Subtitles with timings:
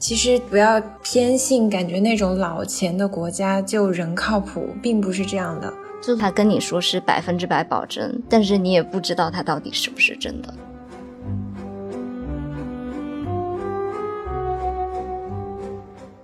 [0.00, 5.70] 其实不要偏信，感觉那种老钱的国家就人靠谱，并不是这样的。
[6.00, 10.54] 就他跟你说是百分之百保真，但是你也不知道他到底是不是真的。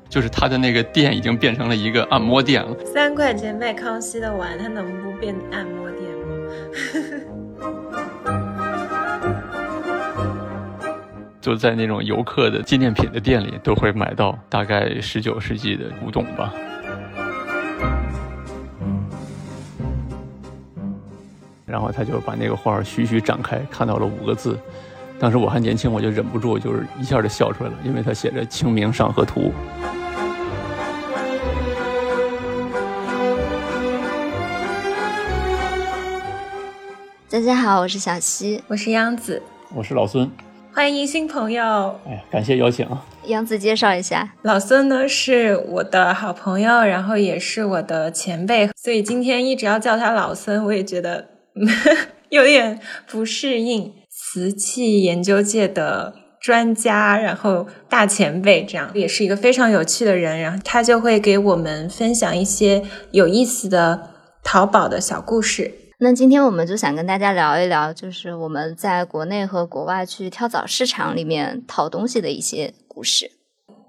[0.09, 2.75] 就是他的那个店已经变成了一个按摩店了。
[2.87, 7.27] 三块钱卖康熙的碗，它能不变按摩店吗？
[11.47, 16.53] 就在那种游客的纪念品的店里，都会买到大概十九世纪的古董吧。
[21.65, 24.59] 然后他就把那个画徐徐展开，看到了五个字。
[25.21, 29.53] 当时我还年轻，我就忍不住，就是一下就笑出来了，因为他写着《清明上河图》。
[37.31, 39.41] 大家好，我是小溪，我是央子，
[39.73, 40.29] 我是老孙。
[40.77, 41.99] 欢迎新朋友！
[42.05, 43.03] 哎呀，感谢邀请啊！
[43.25, 51.29] 杨子介绍一下，老孙呢是我的好朋友，然后也是我的前辈，所以今天一直要叫他老孙，我也觉得
[52.29, 52.79] 有点
[53.11, 53.91] 不适应。
[54.11, 62.83] 瓷器研究界的专家，然后大前辈，这样也是一个非常有趣的人，然后他就会给我们分享一些
[63.13, 64.11] 有意思的
[64.45, 65.73] 淘宝的小故事。
[65.99, 73.31] 那今天我们就想跟大家聊一聊，就是我们在国内和国外去跳蚤市场里面淘东西的一些故事。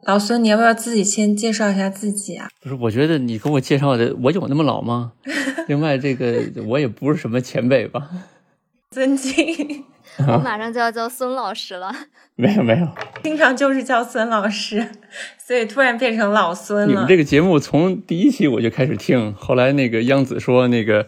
[0.03, 2.47] 老孙，你要不要自己先介绍一下自己啊？
[2.61, 5.11] 不是，我觉得你给我介绍的，我有那么老吗？
[5.67, 8.09] 另外，这个我也不是什么前辈吧？
[8.91, 9.83] 尊敬，
[10.19, 11.93] 我 马上就要叫孙老师了。
[12.35, 12.87] 没有没有，
[13.21, 14.91] 经常就是叫孙老师，
[15.37, 16.87] 所以突然变成老孙了。
[16.87, 21.07] 你们这个节目从第一期我就开始听，后来那个央子说那个。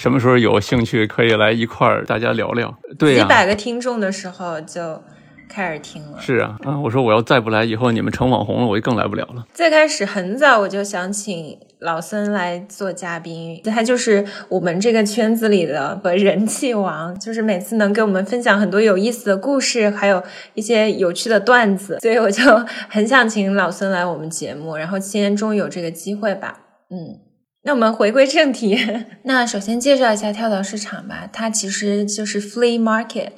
[0.00, 2.74] 什么时候有兴趣可以来一块儿大家聊聊？
[2.98, 4.98] 对呀，几百个听众的时候就
[5.46, 6.18] 开始听了。
[6.18, 9.44] 是啊，啊，我说我要再不来，以后你们成网红了，我就更来不了了。
[9.52, 20.22] 最开始很早我就想请老孙来做嘉宾，他就是我们这个圈子里的人气王，就是每次能给我们分享很多有意思的故事，还有
[20.54, 22.42] 一些有趣的段子，所以我就
[22.88, 24.78] 很想请老孙来我们节目。
[24.78, 27.20] 然后今天终于有这个机会吧，嗯。
[27.62, 28.78] 那我们回归正题，
[29.24, 31.28] 那首先介绍一下跳蚤市场吧。
[31.30, 33.32] 它其实就是 flea market，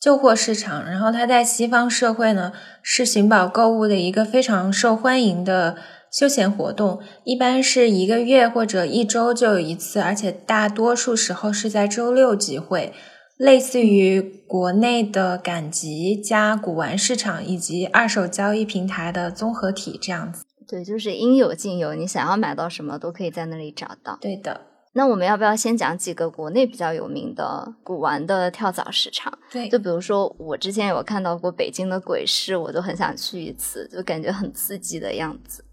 [0.00, 0.84] 旧货市场。
[0.84, 2.52] 然后它在西方社会呢，
[2.82, 5.76] 是寻宝购物的一个非常受欢迎的
[6.12, 7.00] 休闲活动。
[7.24, 12.92] 一般是一个月或者一周就有一次，而且大多数时候是在周六集会，
[13.36, 20.43] 类似于国内的赶集加古玩市场以及二手交易平台的综合体这样子。
[20.68, 24.18] 对，就是应有尽有，你想要买到什么都可以在那里找到。
[24.20, 24.60] 对的，
[24.94, 29.36] 那我们要不要先讲几个国内比较有名的古玩的跳蚤市场？
[29.50, 35.64] 对，就比如说我之前有看到过北京的鬼市，我都很想去一次，就感觉很刺激的样子。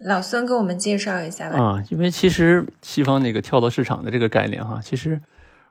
[0.00, 1.58] 老孙给我们介绍一下吧。
[1.58, 5.20] 啊，因为其实西方那个跳蚤市场的这个概念哈，其实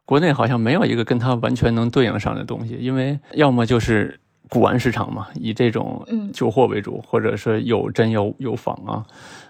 [0.05, 4.19] 国内好像没有一个跟它完全能对应上的东西，因为要么就是。
[4.49, 9.03] 古玩市场嘛，以这种旧货为主，或者是有真有有仿啊，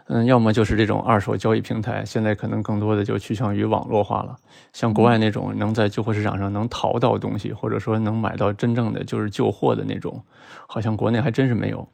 [0.07, 2.03] 嗯，要么就是这种二手交易平台。
[2.05, 4.35] 现在可能更多的就趋向于网络化了。
[4.71, 10.23] 像国外那种能在旧货市场上能淘到东西，或者说能买到真正的就是旧货的那种，
[10.67, 11.87] 好像国内还真是没有。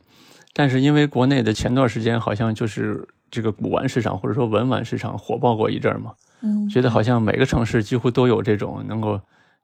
[0.53, 6.11] 但是因为国内的前段时间好像就是这个古玩市场或者说文玩市场火爆过一阵嘛，
[6.41, 9.19] 嗯，觉得好像每个城市几乎都有这种能够。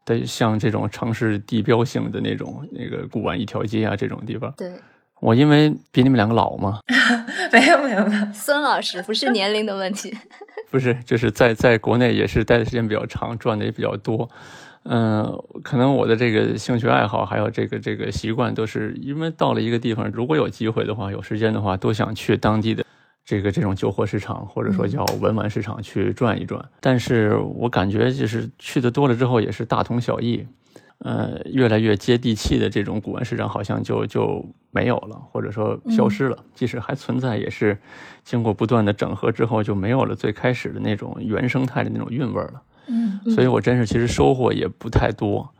[0.08, 4.52] 的像这种城市地标性的那种那个古玩一条街啊，这种地方。
[4.58, 4.72] 对，
[5.20, 6.80] 我因为比你们两个老嘛。
[7.52, 10.12] 没有没有没有，孙老师不是年龄的问题。
[10.72, 14.30] 不是，就是在在国内也是待的时间比较长，赚的也比较多。
[14.84, 22.86] 嗯，可能我的这个兴趣爱好还有这个这个习惯，都是因为到了一个地方，如果有机会的话，有时间的话，都想去当地的。
[23.28, 30.48] 这个这种旧货市场，或者说叫文玩市场去转一转，但是我感觉就是去的多了之后也是大同小异，
[31.00, 36.38] 呃，越来越接地气的这种古玩市场好像就就没有了，或者说消失了。
[36.56, 37.78] 即使还存在，也是
[38.24, 42.62] 经过不断的整合之后就没有了最开始的那种原生态的那种韵味了。
[42.88, 45.54] 嗯，所以我真是其实收获也不太多。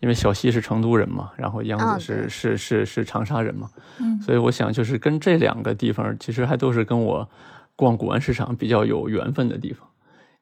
[0.00, 3.68] 因为小西是成都人嘛，然后杨子是是是是长沙人嘛，
[3.98, 7.28] 嗯，所以我想就是跟这两个地方其实还都是跟我
[7.74, 9.88] 逛古玩市场比较有缘分的地方，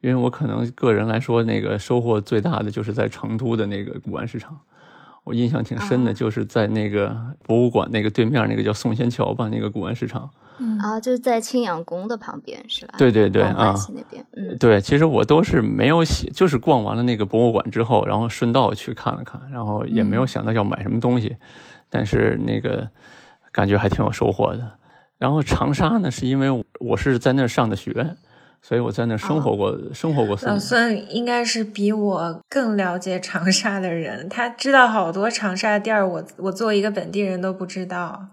[0.00, 4.58] 因为我可能个人来说那个收获最大的就是在成都的那个古玩市场。
[5.26, 10.30] 我印象挺深的，就是在那个博物馆那个对面那个叫宋仙桥吧，那个古玩市场。
[10.58, 12.94] 嗯啊，就是在青羊宫的旁边是吧？
[12.96, 14.24] 对对对啊，那边。
[14.36, 21.36] 嗯，对，其实我都是没有写，就是逛完了那个博物馆之后，然后顺道去看了看，然后也没有想到要买什么东西，
[21.90, 22.88] 但是那个
[23.50, 24.78] 感觉还挺有收获的。
[25.18, 28.14] 然后长沙呢，是因为我是在那儿上的学，
[28.62, 30.58] 所以我在那儿生活过，生活过四老。
[30.58, 38.26] 孙应该是比我更了解长沙的人，他知道好多长沙的地儿，我我作为一个本地人都不知道。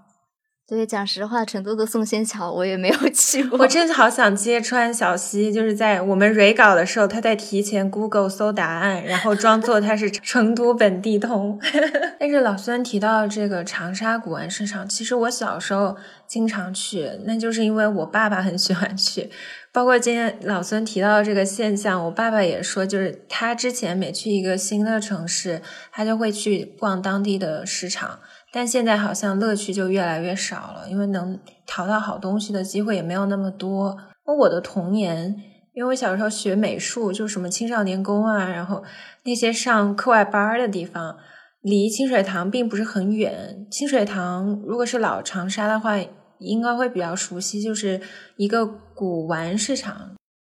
[0.66, 3.60] 对，讲实话，成都的宋仙桥我也没有 去过。
[3.60, 11.60] 我真的好想揭穿小溪，就是在我们 re 稿的时候，他在提前 Google 搜答案，然后装作他是 成都本地通。
[12.18, 19.30] 但是老孙提到这个长沙古玩市场，其实我小时候经常去，那就是因为我爸爸很喜欢去。
[19.74, 28.20] 包括今天老孙提到的这个现象，我爸爸也说，就是他之前每去一个新的城市，他就会去逛当地的市场。
[28.52, 33.98] 但现在好像乐趣就越来越少了，因为能淘到好东西的机会也没有那么多。
[34.42, 35.36] 我的童年，
[35.74, 38.84] 因为我小时候学美术，就什么青少年宫啊，然后
[39.24, 41.18] 那些上课外班的地方，
[41.64, 43.66] 离清水塘并不是很远。
[43.72, 45.98] 清水塘如果是老长沙的话，
[46.44, 48.00] 应该会比较熟悉，就是
[48.38, 50.12] 一个古玩市场。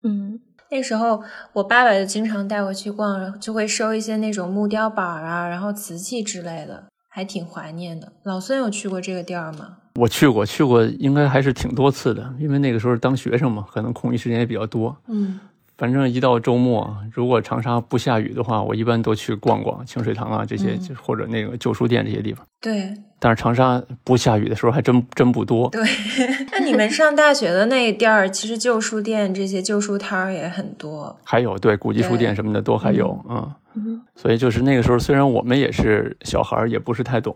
[0.02, 0.40] 嗯，
[0.70, 1.22] 那时候
[1.52, 6.84] 我爸爸就经常带我去逛，就会收一些那种木雕板啊，然后瓷器之类的。
[7.16, 8.12] 还挺怀念的。
[8.24, 9.76] 老孙有去过这个地儿吗？
[9.94, 12.34] 我去过，去过，应该还是挺多次的。
[12.40, 14.96] 因为那个时候当学生嘛，可能空余时间也比较多。
[15.06, 15.38] 嗯，
[15.78, 22.44] 反正一到周末，如果长沙不下雨的话，我一般都去逛逛清水塘啊这些，嗯或者那个旧书店这些地方。
[22.60, 22.92] 对
[23.24, 25.66] 但是长沙不下雨的时候还真真不多。
[25.70, 25.82] 对。
[26.52, 31.18] 那你们上大学的那地儿，其实旧书店这些旧书摊儿也很多。
[31.24, 37.34] 还有对古籍书店什么的都还有，嗯，嗯所以就是那个时候，虽然我们也是小孩儿，也不是太懂，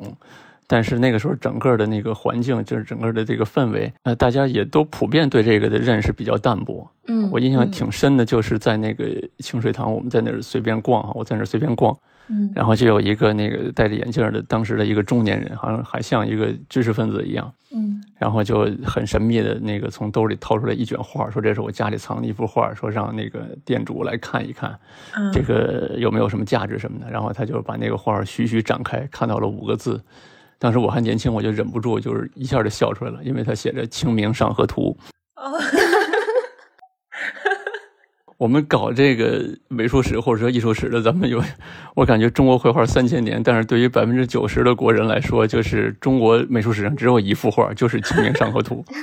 [0.66, 6.86] 但是那个时候整个的那个环境，就是整个的这个氛围，呃，大家也都普遍对这个的认识比较淡薄。
[7.06, 9.06] 嗯，我印象挺深的，就是在那个
[9.38, 11.96] 清水塘，我们在那儿随便逛哈，我在那儿随便逛，
[12.30, 24.78] 嗯，然后就有一个那个戴着眼镜的当时的一个中年人，好像还像一个知识分子一样，嗯然后就很神秘的那个从兜里掏出来一卷画，说这是我家里藏的一幅画，说让那个店主来看一看，
[25.16, 27.10] 嗯，这个有没有什么价值什么的。
[27.10, 30.00] 然后他就把那个画徐徐展开，看到了五个字。
[30.58, 34.96] 当时我还年轻，我就忍不住就是一下就笑出来了，因为他写着《清明上河图》。
[38.38, 41.42] 哦，我们搞这个美术史或者说艺术史的，咱们有，
[41.94, 48.84] 我感觉中国绘画三千年，但是对于百分之九十的国人来说，就是中国美术史上只有一幅画，就是《清明上河图》。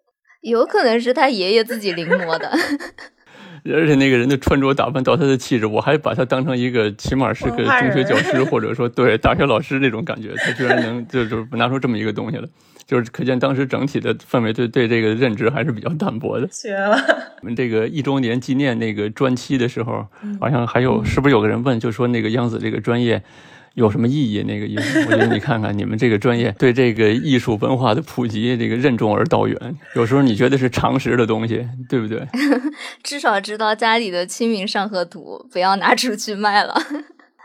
[0.42, 2.50] 有可能是他爷爷自己临摹的。
[3.72, 10.34] 而且那个人的穿着打扮到他的气质，我还把他当成一个起码是个中学教师，或者说对大学老师那种感觉。
[10.36, 12.46] 他居然能就就拿出这么一个东西来，
[12.86, 16.46] 就是可见当时整体的氛围对对这个认知还是比较淡薄的。
[16.48, 16.96] 绝了。
[17.42, 23.22] 我们这个一周年纪念那个专期的时候，嗯好像还有是不是有个人问，就说那个央子这个专业
[23.74, 24.42] 有什么意义？
[24.42, 29.76] 那个意思，我觉得你看看你们这个专业对这个艺术文化的普及，这个任重而道远。
[29.96, 32.26] 有时候你觉得是常识的东西，对不对？
[33.02, 36.74] 至少知道家里的《清明上河图》不要拿出去卖了。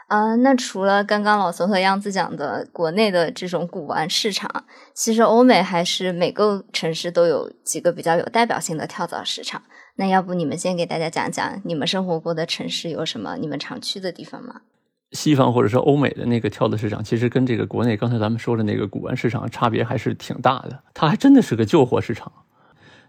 [0.09, 4.65] 啊、那除了刚刚老孙和样子讲的国内的这种古玩市场，
[4.95, 9.61] 其实欧美还是每个城市都有几个比较有代表性的跳蚤市场。
[9.97, 14.61] 那要不你们先给大家讲讲你们生活过的城市有什么你们常去的地方吗？
[15.11, 20.83] 西方或者说欧美的那个跳蚤市场，其实跟这个国内刚才咱们说的那个古玩市场差别还是挺大的。
[20.93, 22.31] 它还真的是个旧货市场。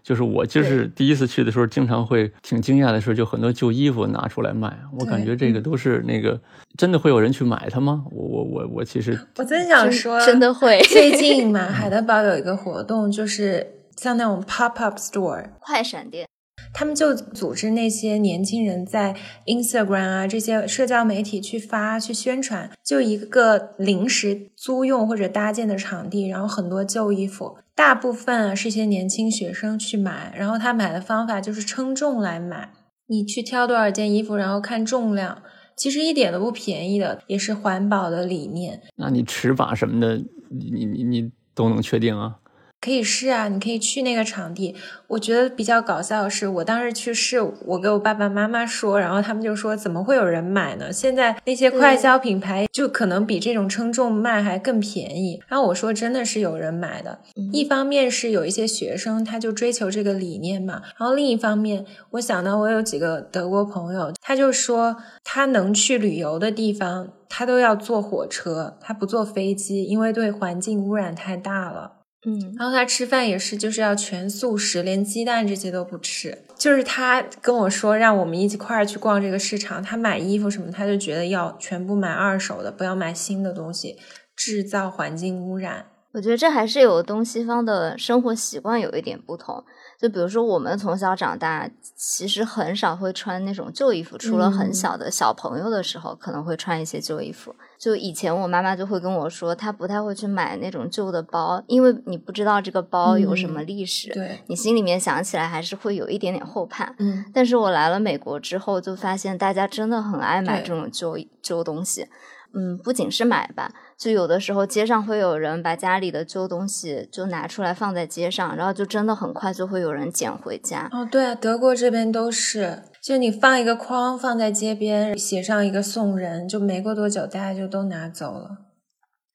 [0.03, 4.75] 就是我就是第一次去的时候，经常会挺惊讶的是，就很多旧衣服拿出来卖。
[4.97, 6.39] 我感觉这个都是那个
[6.77, 8.03] 真的会有人去买它吗？
[8.11, 13.65] 我我我我其实 我真想说，真的会 最近嘛， 海德堡有一个活动，就是
[13.97, 16.27] 像那种 pop up store，快闪店。
[16.73, 32.71] 他们就组织那些年轻人在 Instagram 啊这些社交媒体去发去宣传，就一个临时租用或者搭建的场地，然后很多旧衣服，大部分啊是一些年轻学生去买，然后他买的方法就是称重来买，
[33.07, 35.41] 你去挑多少件衣服，然后看重量，
[35.75, 38.81] 其实一点都不便宜的，也是环保的理念。
[38.95, 40.17] 那你尺码什么的，
[40.49, 42.37] 你你你都能确定啊？
[42.81, 44.75] 可以试啊，你可以去那个场地。
[45.05, 50.91] 我觉得比较搞笑的是，我当时去试，我给我爸爸妈妈说，然后他们就说怎么会有人买呢？
[50.91, 55.39] 现在那些快消品牌就可能比这种称重卖还更便宜。
[55.47, 71.91] 然后我说真的是有人买的，嗯一方面是有一些学生他就追求这个理念嘛，然后另一方面我想到我有几个德国朋友，他就说他能去旅游的地方，他都要坐火车，他不坐飞机，因为对环境污染太大了。
[72.23, 76.37] 嗯，然后他吃饭也是，就是要全素食，连鸡蛋这些都不吃。
[76.55, 79.81] 就是他跟我说，让我们一起块儿去逛这个市场。
[79.81, 83.97] 他买衣服什么，他就觉得要全部买二手的，不要买新的东西，
[84.35, 85.87] 制造环境污染。
[86.13, 89.63] 我觉得这还是有东西方的生活习惯有一点不同。
[90.01, 97.55] 就比如说，我们从小长大，其实很少会穿那种旧衣服，除了很小的小朋友的时候，可能会穿一些旧衣服。
[97.77, 106.95] 就以前我妈妈就会跟我说，她不太会去买那种旧的包，因为你不知道这个包有什么历史，对你心里面想起来还是会有一点点后怕。
[106.97, 112.07] 嗯，但是我来了美国之后，就发现大家真的很爱买这种旧旧东西。
[112.53, 120.89] 嗯，不仅是买吧，就有的时候街上会有人把家里的旧东西就拿出来放在街上，然后就真的很快就会有人捡回家。
[120.91, 128.57] 哦，对啊，德国这边都是，就你放一个筐放在街边，写上一个送人，就没过多久大家就都拿走了。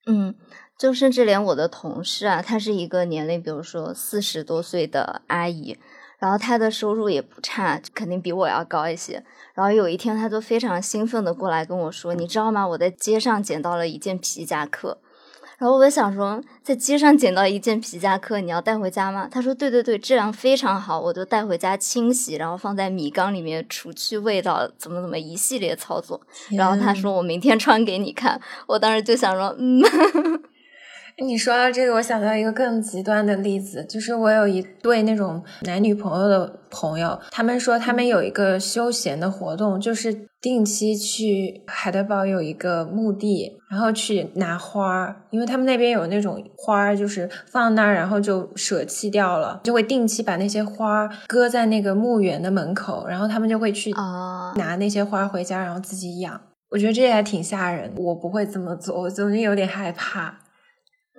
[0.05, 0.35] 嗯，
[0.77, 5.77] 就甚至连我的同事啊，她是一个年龄比如说四十多岁的阿姨，
[6.19, 9.23] 然后他的收入也不差，肯定比我要高一些。
[9.53, 12.67] 然后有一天，他就非常兴奋的过来跟我说：“你知道吗？
[12.67, 14.97] 我在街上捡到了一件皮夹克。”
[15.59, 19.27] 然后我想说，在街上捡到一件皮夹克，你要带回家吗？
[19.31, 26.21] 他说：“对对对，质量非常好，我就带回家清洗，然后放在米缸里面除去味道，怎么怎么一系列操作。”
[26.57, 29.81] 然后他说：“我明天穿给你看。”我当时就想说：“嗯。”
[31.25, 53.91] 你说到这个，我想到一个更极端的例子，就是我有一对那种男女朋友的朋友，他们说他们有一个休闲的活动，就是定期去海德堡有一个墓地，然后去拿花儿，因为他们那边有那种花儿，就是放那儿，然后就舍弃掉了，就会定期把那些花搁在那个墓园的门口，然后他们就会去
[54.55, 56.39] 拿那些花回家，然后自己养。
[56.69, 60.37] 我觉得这也还挺吓人，我不会这么做，我总是有点害怕。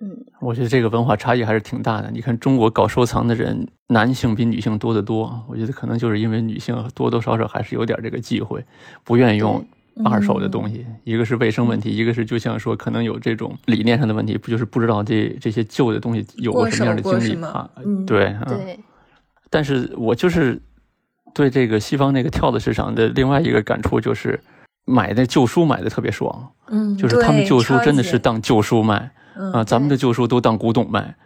[0.00, 2.10] 嗯，我觉得这个文化差异还是挺大的。
[2.10, 5.44] 你看，中国搞收藏的人，男性比女性多得多。
[5.48, 8.64] 我觉得可能就是因为女性多多少少还是有点这个忌讳，
[9.02, 9.64] 不愿意用
[10.04, 10.86] 二手的东西。
[11.02, 17.68] 一个是卫生问题，一个是就像说可能有这种理念上的问题，不就是不知道这这些旧的东西有过什么样的经历吗？
[18.06, 18.78] 对，对。
[19.50, 20.60] 但是我就是
[21.34, 24.38] 对这个西方那个跳蚤市场的另外一个感触就是，
[24.84, 26.52] 买那旧书买的特别爽。
[26.68, 29.10] 嗯，就是他们旧书真的是当旧书卖。
[29.52, 31.16] 啊，咱们的旧书都当古董卖，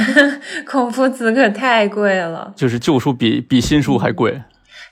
[0.66, 4.42] 孔夫子可太贵了，就是旧书比比新书还贵。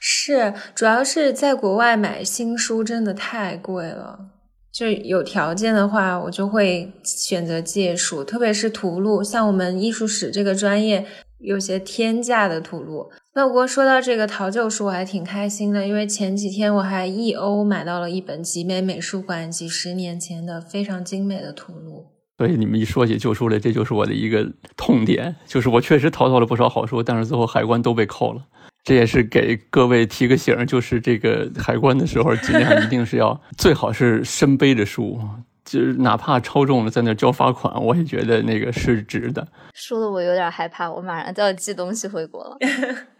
[0.00, 4.18] 是，主要是在国外买新书真的太贵了，
[4.72, 11.06] 就有条件的话，我就会选择借书，特别是图录，像我们艺术史这个专业，
[11.38, 13.10] 有些天价的图录。
[13.34, 22.13] 那不过说到这个淘旧书，我还挺开心的，因为前几天我还一欧买到了一本集美美术馆几十年前的非常精美的图录。
[22.36, 28.42] 所以你们一说起旧书来，这就是我的一个痛点，就是我确实淘到了不少好书，但是最后海关都被扣了。
[28.82, 35.18] 这也是给各位提个醒，就是这个海关的时候，尽量一定是要最好是身背着书，
[35.64, 39.46] 就是哪怕超重了，在那交罚款，我也觉得那个是值的。
[39.72, 42.58] 说的我有点害怕，我马上就要寄东西回国了。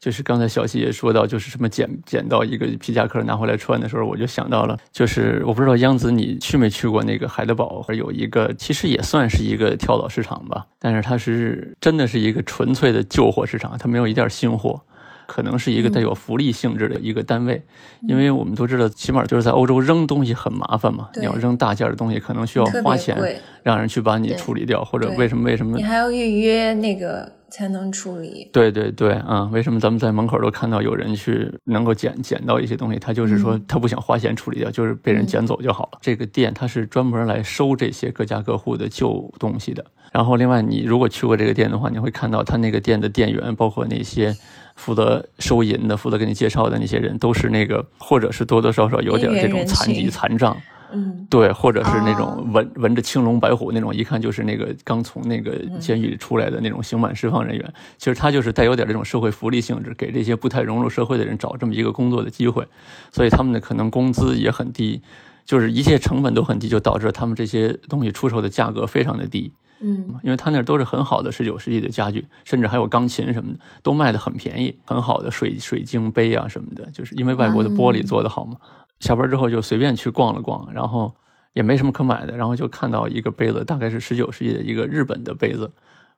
[0.00, 14.80] 就是刚才小溪也说到，就是什么捡捡到一个皮夹克拿回来穿的时候，我就想到了，就是我不知道央子你去没去过那个海德堡，有一个其实也算是一个跳蚤市场吧，但是它是真的是一个纯粹的旧货市场，它没有一点新货，
[15.26, 17.62] 可能是一个带有福利性质的一个单位，
[18.08, 23.18] 因为我们都知道，起码就是在欧洲扔东西很麻烦嘛，你要扔大件的东西，可能需要花钱
[23.62, 27.30] 让人去把你处理掉，或者为什么为什么你还要预约那个。
[27.50, 28.48] 才能处理。
[28.52, 32.98] 对对对，啊，为什么咱们在门口都看到有人去能够捡捡到一些东西？
[32.98, 35.98] 他就是说他不想花钱处理掉，就是被人捡走就好了。
[36.00, 39.84] 这个店它是专门来收这些各家各户的旧东西的。
[40.12, 44.34] 然后另外，你如果去过这个店的话，你会看到他那个店的店员，包括那些
[44.74, 50.56] 负责收银的、负责给你介绍的那些人，都是那个或者是多多少少有点这种残疾残障。
[50.92, 57.74] 嗯，对，或者是那种纹纹着青龙白虎那种，一看就是那个刚从那个监狱里出来的那种刑满释放人员。
[57.98, 62.66] 其实他就是带有点这种社会福利性质，给这些不太融入社会的人找这么一个工作的机会。
[63.10, 65.00] 所以他们的可能工资也很低，
[65.44, 69.52] 就是一切成本都很低，就导致他们这些东西出售的价格非常的低。
[69.82, 78.56] 嗯，因为他那都是很好的十九世纪的家具，甚至还有钢琴什么的，都卖的很便宜，很好的水水晶杯啊什么的，就是因为外国的玻璃做的好嘛。
[79.00, 81.14] 下班之后就随便去逛了逛，然后
[81.52, 85.70] 也没什么可买的，然后就看到一个杯子，大概是十九世纪的一个日本的杯子，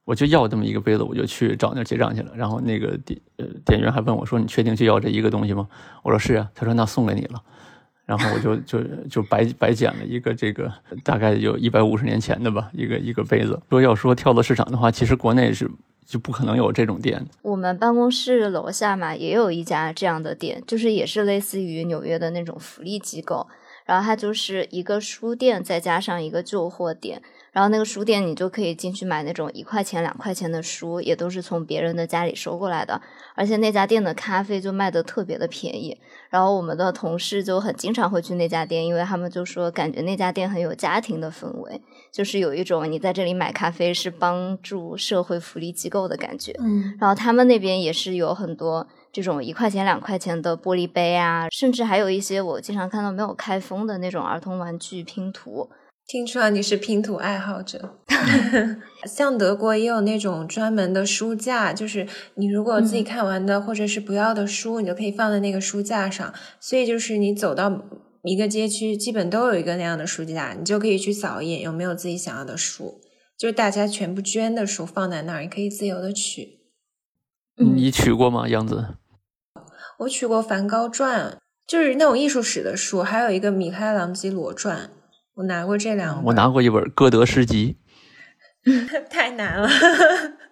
[0.05, 2.33] 我就要这么一个杯子，我就去找那结账去了。
[2.37, 5.67] 然后那个店呃店员还问我说：“你确定就要这一个东西吗？”
[6.03, 7.41] 我说：“是啊。”他说：“那送给你了。”
[8.05, 10.71] 然后我就就就白白捡了一个这个
[11.05, 13.59] 大概有一百五十年前的吧，一个一个杯子。
[13.71, 15.71] 说要说跳蚤市场的话，其实国内是。
[16.07, 17.27] 就不可能有这种店。
[17.43, 23.47] 我们办公室楼下嘛，也有一家这样的店，就是也是类似于纽约的那种福利机构。
[23.85, 27.21] 然后它就是一个书店再加上一个旧货店。
[27.53, 33.01] 然后那个书店你就可以进去买那种一块钱、两块钱的书，也都是从别人的家里收过来的。
[33.35, 36.01] 而且那家店的咖啡就卖的特别的便宜。
[36.31, 46.57] 然后我们的同事就很经常会去那家店，因为他们就说感觉那家店很有家庭的氛围，就是有一种你在这里买咖啡是帮助社会福利机构的感觉。
[46.59, 55.69] 嗯，然后他们那边也是有很多这种一块钱、两块钱的玻璃杯啊，甚至还有一些我经常看到没有开封的那种儿童玩具拼图。
[56.13, 57.97] 听出来你是拼图爱好者。
[59.07, 66.35] 像德国也有那种专门的书架，就是你如果自己看完的或者是不要的书，你就可以放在那个书架上。
[66.61, 67.83] 所以就是你走到
[68.25, 73.01] 一个街区，基本都有一个那样的书架，你就可以去扫一眼有没有自己想要的书。
[73.39, 76.59] 就是大家全部捐的书放在那儿，你可以自由的取。
[77.57, 78.99] 你取过吗，杨子？
[80.01, 81.31] 我取过《梵高传》，
[81.67, 84.91] 就是那种艺术史的书，还有一个《米开朗基罗传》。
[85.37, 87.79] 我拿过这两本，我拿过一本歌德诗集，
[89.09, 89.69] 太难了。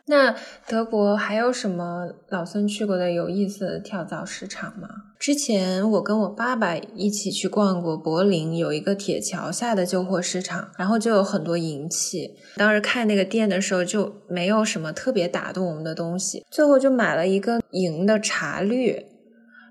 [0.07, 0.35] 那
[0.67, 4.89] 德国还有什么老孙去过的有意思的跳蚤市场吗？
[5.21, 12.35] 之前我跟我爸爸一起去逛过柏林，有一个铁桥下的旧货市场，然后就有很多银器。
[12.57, 19.05] 当时看那个店的时候，就没有什么特别打动我们的东西，最后就买了一个银的茶滤。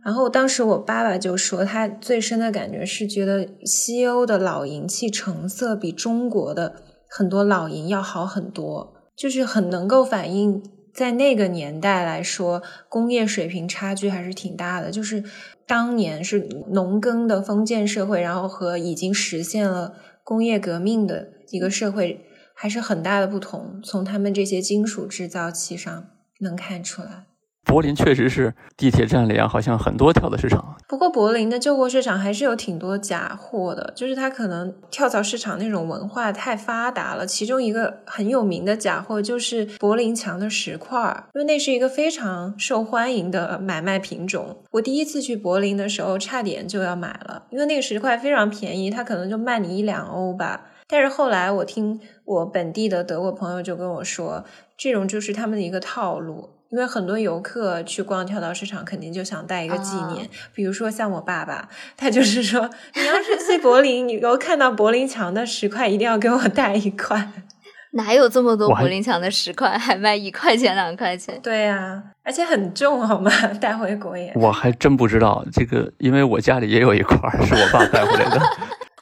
[0.03, 6.75] 然后当时我爸爸就说，他最深的感觉是觉得西欧的老银器成色比中国的
[7.09, 10.63] 很多老银要好很多，就是很能够反映
[10.93, 14.89] 在那个年代来说，工业水平差距还是挺大的。
[14.89, 15.23] 就是
[15.67, 23.81] 当年是农耕的封建社会，然后和已经实现了工业革命的一个社会，还是很大的不同。
[23.83, 26.07] 从他们这些金属制造器上
[26.39, 27.28] 能看出来。
[27.69, 30.75] 柏林确实是地铁站里啊，好像很多跳蚤市场。
[30.87, 37.27] 不过柏林的旧货市场还是有挺多假货的，就是它可能跳蚤市场那种文化太发达了。
[37.27, 44.57] 其中一个很有名的假货就是柏林墙的石块，因为那是一个非常受欢迎的买卖品种。
[44.71, 50.65] 我第一次去柏林的时候，差点就要买了，因为那个石块非常便宜，它可能就卖你一两欧吧。
[50.87, 54.43] 但是后来我听我本地的德国朋友就跟我说，
[54.75, 56.49] 这种就是他们的一个套路。
[56.71, 60.29] 因为很多游客去逛跳蚤市场，肯定就想带一个纪念。
[60.53, 67.31] 比如说像我爸爸，他就是说，你要是去柏林，你给我看到柏林墙的石块，一定要给我带一块。
[67.93, 71.39] 哪有这么多柏林墙的石块，还卖一块钱两块钱？
[71.41, 73.31] 对呀，而且很重，好吗？
[73.59, 74.31] 带回国也。
[74.35, 78.39] 我还真不知道这个，因为我家里也有一块，是我爸带回来的。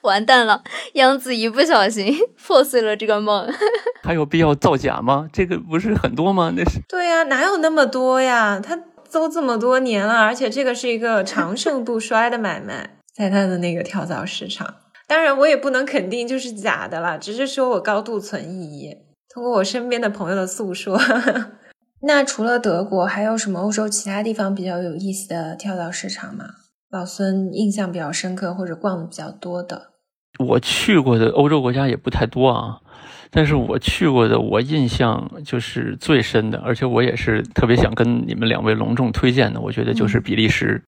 [0.02, 3.48] 完蛋了，杨子一不小心 破碎了这个梦。
[4.04, 5.28] 还有必要造假吗？
[5.34, 6.54] 这个不是很多吗？
[6.56, 8.60] 那是对呀，哪有那么多呀？
[8.60, 8.80] 他
[9.12, 14.76] 都这么多年了，而且这个是一个长盛不衰的买卖，在他的那个跳蚤市场。
[15.08, 18.96] 当然，我也不能肯定就是假的啦，只是说我高度存疑。
[19.34, 21.00] 通过我身边的朋友的诉说，
[22.04, 26.46] 那除了德国，还有什么欧洲其他地方比较有意思的跳蚤市场吗？
[26.90, 29.92] 老孙印象比较深刻或者逛的比较多的，
[30.40, 32.80] 我去过的欧洲国家也不太多啊。
[33.30, 39.60] 但是我去过的，我印象就是最深的，而且我也是特别想跟你们两位隆重推荐的。
[39.60, 40.82] 我觉得就是比利时，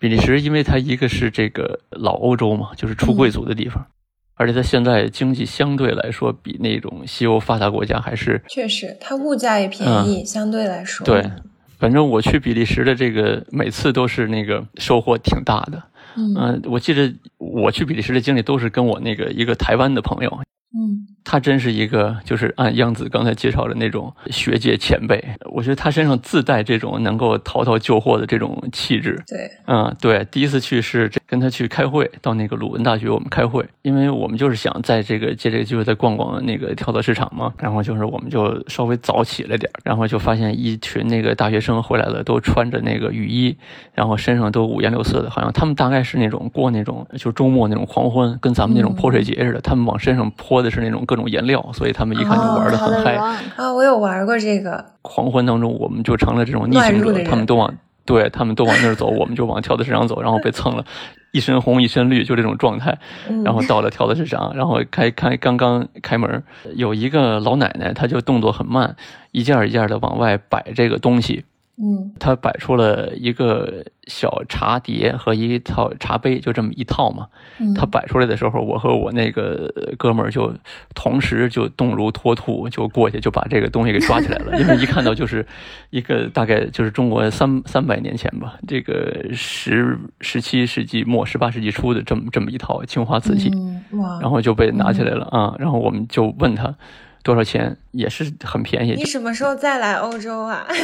[0.00, 3.86] 比利时，因为它一个是这个老欧洲嘛，就是出贵族的地方，
[4.34, 11.06] 而且它现在经济相对来说比那种西欧发达国家还是确实，它物价也便宜，相对来说。
[11.06, 11.30] 对，
[11.78, 15.82] 反正我去比利时的这个每次都是那个收获挺大的。
[16.16, 20.40] 嗯，我记得我去比利时的经历都是跟我那个一个台湾的朋友。
[20.74, 25.22] 嗯，他真是一个，就是按央子刚才介绍的那种学界前辈。
[25.50, 29.20] 我觉得他身上自带这种能够淘淘旧货的这种气质。
[29.26, 37.52] 对，嗯，对，第一次去是跟他去开会，到那个鲁文大学我们开会，因为我们就是想在这个借这个机会再逛逛那个跳蚤市场嘛。
[37.58, 43.56] 然后就是我们就稍微早起了点，然后就发现一群那个大学生回来了，都穿着那个雨衣，
[43.94, 50.62] 然后身上都五颜六色的，好像他们大概是那种过那种就周末那种狂欢，跟咱们那种泼水节似的，他们往身上泼。
[50.66, 53.72] 的是那种各种颜料，所以他们一看就玩的很嗨啊！
[53.72, 57.74] 我有玩过这个狂欢当中，我们就成了这种逆行者，他们都往
[58.04, 60.84] 对他们都往那儿走， 我们就往跳蚤市场走，然后被蹭了
[61.32, 62.96] 一身红一身绿，就这种状态。
[63.44, 66.42] 然后到了跳蚤市场，然后开开刚刚开门，
[66.74, 68.94] 有一个老奶奶，她就动作很慢，
[69.32, 71.44] 一件一件的往外摆这个东西。
[71.78, 77.26] 嗯他摆出了一个小茶碟和一套茶杯，就这么一套嘛。
[77.58, 80.52] 嗯，他摆出来的时候，我和我那个哥们儿就
[80.94, 84.58] 同时就动如脱兔，就过去就把这个东西给抓起来了。
[84.58, 85.46] 因为一看到就是
[85.90, 95.54] 一个大概就是中国三三百年前吧，这个十十七世纪末十八世纪初的这么这么一套青花瓷器，嗯哇，然后就被拿起来了啊。
[95.58, 96.74] 然后我们就问他
[97.22, 100.66] 多少钱，也是很便宜你，什么时候再来欧洲啊？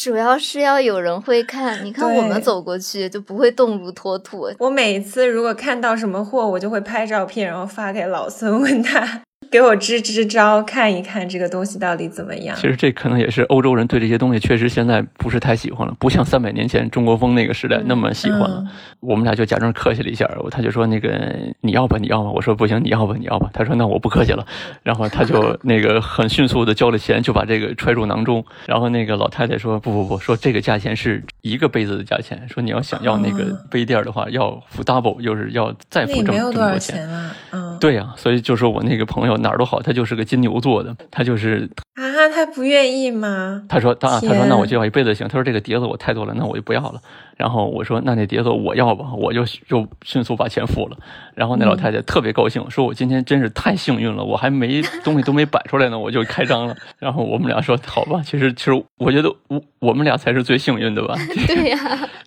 [0.00, 4.50] 主要是要有人会看，你看我们走过去就不会动如脱兔。
[4.58, 12.62] 我每次如果看到什么货，我就会拍照片，然后发给老孙，问他给我支支招，看一看这个东西到底怎么样其。
[12.68, 18.62] 实这可能也是欧洲人对这些东西确实现在不是太喜欢了，不像三百年前中国风那个时代那么喜欢了。
[18.66, 18.68] 嗯
[19.00, 24.44] 我们俩就假装客气了一下，他就说那个你要吧你要吧，我说不行你要吧你要吧，他说那我不客气了，
[24.84, 28.44] 然后他就那个很迅速的交了钱，就把这个揣入囊中。
[28.66, 36.96] 然后那个老太太说不不不，说这个价钱是一个杯子的价钱，说你要想要那个哦杯垫的话要付 double，就是要再付这么没有多钱。
[36.96, 43.62] 钱啊，嗯，对呀、所以就说我那个朋友哪儿都好，他就是个金牛座的，他就是啊，他不愿意吗？
[43.68, 45.26] 他说他他说那我就要一辈子行。
[45.26, 47.00] 他说这个碟子我太多了，那我就不要了。
[47.36, 50.96] 然后我说那那碟子我要吧，我就就迅速把钱付了。
[51.34, 56.76] 然后那老太太特别高兴，说我今天真是太幸运了，我还没东西都没摆出来呢，我就开张了。
[56.98, 61.14] 然后我们俩说好吧，其实其实我觉得我我们俩才是最幸运的吧。
[61.48, 61.78] 对呀、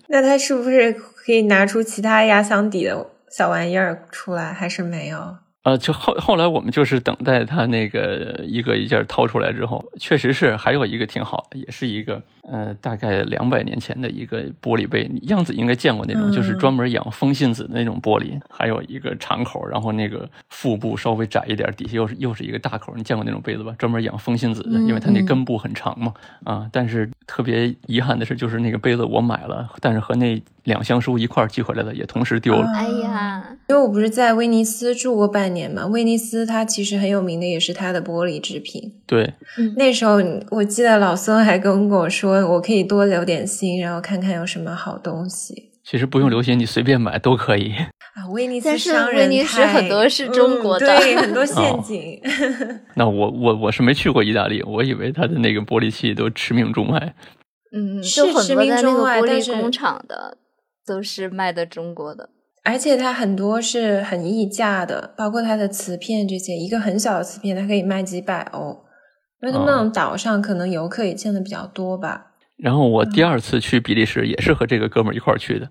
[0.08, 4.52] 那他是不是可以拿出其他压箱底的小玩意儿出来？
[4.52, 5.36] 还是没有？
[5.64, 23.74] 呃，就后后来我们就是等待他那个一个一件掏出来之后，确实是还有一个挺好的，也是一个呃大概两百年前的一个玻璃杯，样子应该见过那种，就是嗯专门养风信子的那种玻璃，还有一个长口，然后那个腹部稍微窄一点，底下又是又是一个大口，你见过那种杯子吧？
[23.78, 26.12] 专门养风信子的，因为它那根部很长嘛，
[26.44, 32.66] 啊，但是特别遗憾的是，就是那个杯子我买了，但是和那两箱书一块儿寄回来的也同时丢了。
[32.66, 38.92] 啊哎呀，因为我不是在威尼斯住过半年嘛，威尼斯它其实很有名的也是它的玻璃制品。
[39.06, 39.32] 对，
[39.76, 40.18] 那时候
[40.50, 47.72] 我记得老孙还跟我说，我可以多留点心，然后看看有什么好东西其实不用留心，你随便买都可以。
[47.72, 48.26] 啊。
[48.32, 52.20] 威尼斯商人威尼斯很多是中国的嗯对，很多 陷阱。
[52.94, 57.14] 那我我我是没去过意大利，我以为他的那个玻璃器都驰名中外。
[57.76, 60.38] 嗯，是驰名中外但是工厂的
[60.86, 62.30] 都是卖的中国的。
[62.64, 68.70] 而且它很多是很溢价的，包括它的瓷片这些，一个很小的瓷片它可以卖几百欧，
[69.42, 72.32] 因为他们那种岛上可能游客也见的比较多吧。
[72.56, 75.68] 然后我第二次去比利时也是和这个哥们儿一块儿去的，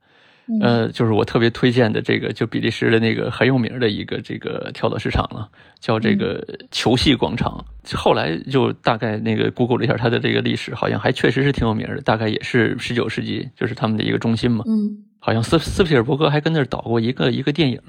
[0.48, 7.66] 嗯呃，就是我特别推荐的这个，就比利时的那个很有名的一个这个跳蚤市场了，叫这个球戏广场。
[7.96, 14.64] 后来就大概那个 Google 了一下它的这个历史，好像还确实是挺有名的，大概也是十九世纪，就是他们的一个中心嘛。
[14.68, 17.80] 嗯好像斯斯皮尔伯格还跟那儿导过一个一个电影，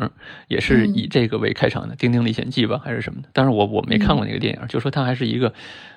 [0.46, 3.28] 也是以这个为开场的，《丁丁历险记》吧，还是什么的。
[3.32, 5.52] 但是我我没看过那个电影，就说它还是一个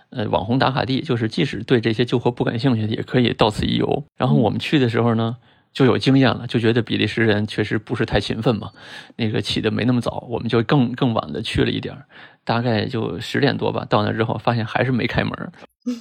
[0.09, 4.03] 呃网红打卡地，就是即使对这些旧货不感兴趣，也可以到此一游。
[4.17, 5.37] 然后我们去的时候呢。
[5.73, 8.71] 就有经验了，就觉得比利时人确实不是太勤奋嘛，
[9.15, 12.05] 那个起的没那么早，我们就更更晚的去了一点儿，
[12.43, 13.85] 大概就十点多吧。
[13.87, 15.51] 到那之后发现还是没开门，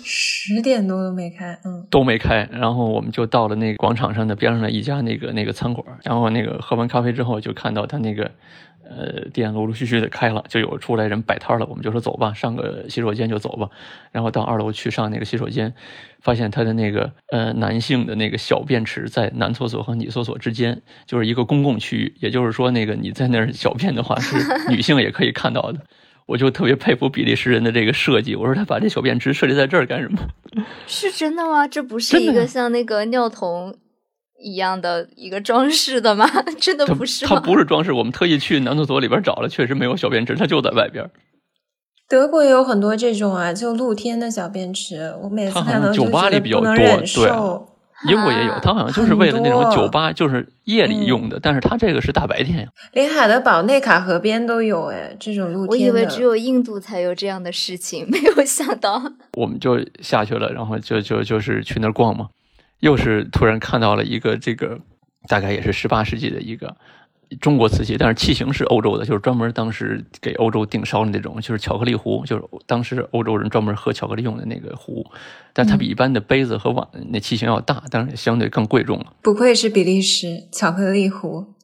[0.05, 8.31] 十点多都没开，嗯都没开，然后我们就到了那个广场上的边上的一家那个那个餐馆，然后那个喝完咖啡之后，就看到他那个
[8.83, 13.71] 呃店陆陆续续的开了，就有出来人摆摊了，我们就说走吧，上个洗手间就走吧，
[14.13, 15.73] 然后到二楼去上那个洗手间，
[16.21, 24.37] 发现他的那个呃男性的那个小便池在男厕所和女厕所之间，就是一个公共区域，也就是说那个你在那儿小便的话是
[24.69, 25.81] 女性也可以看到的。
[26.27, 30.19] 我就特别佩服比利时人的这个设计，我说他把这小便池设计在这儿干什么？
[30.87, 31.67] 是真的吗？
[31.69, 33.77] 这不是一个像那个尿桶
[34.43, 36.29] 一样的一个装饰的吗？
[36.61, 37.41] 真的它它不是吗？
[37.41, 41.09] 不是装饰，我们特意去男厕所里边找了，确实没有小便池，它就在外边。
[42.09, 47.69] 德国也有很多这种啊，就露天的小便池，我每次看到就酒吧觉得里比较多不能忍对受。
[48.09, 52.69] 英国也有，它好像就是为了那种酒吧，就是夜里用的，但是它这个是大白天呀。
[52.93, 55.71] 连海德堡内卡河边都有哎，这种露天的。
[55.71, 59.03] 我以为只有印度才有这样的事情，没有想到。
[59.33, 62.29] 我们就下去了，然后就就就是去那儿逛嘛，
[62.81, 64.79] 又是突然看到了一个这个
[65.27, 66.77] 大概也是十八世纪的一个
[67.41, 75.05] 中国瓷器，但是器型是欧洲的，就是专门当时给欧洲定烧的那种，就是巧克力壶，就是当时欧洲人专门喝巧克力用的那个壶，
[75.53, 79.13] 但它比一般的杯子和碗那器型要大，当然也相对更贵重了。
[79.23, 81.55] 不愧是比利时巧克力壶。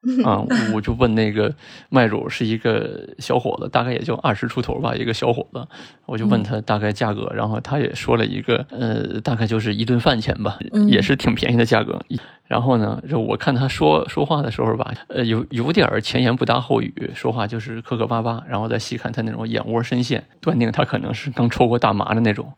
[0.24, 1.52] 啊，我就问那个
[1.90, 5.66] 卖主是一个小伙子，大概也就二十出头吧，一个小伙子，
[6.06, 12.00] 我就问他大概价格，然后他也说了一个，呃，大概就是一顿饭钱吧，也是挺便宜的价格。
[12.48, 22.50] 然后呢，就我看他说说话的时候吧，呃，有有点前言不搭后语，说话就是磕磕巴巴，然后再细看他那种眼窝深陷，断定他可能是刚抽过大麻的那种。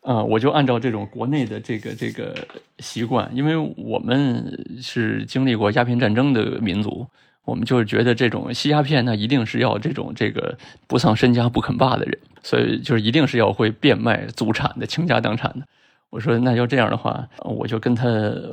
[0.00, 2.34] 啊， 我就按照这种国内的这个这个
[2.78, 7.06] 习惯，因为我们是经历过鸦片战争的民族，
[7.44, 15.66] 我们就是觉得这种吸鸦片，那一定是要这种这个不丧身家不肯罢的人，所以就是一定是要会变卖祖产的，倾家荡产的。
[16.10, 18.04] 我说那要这样的话，我就跟他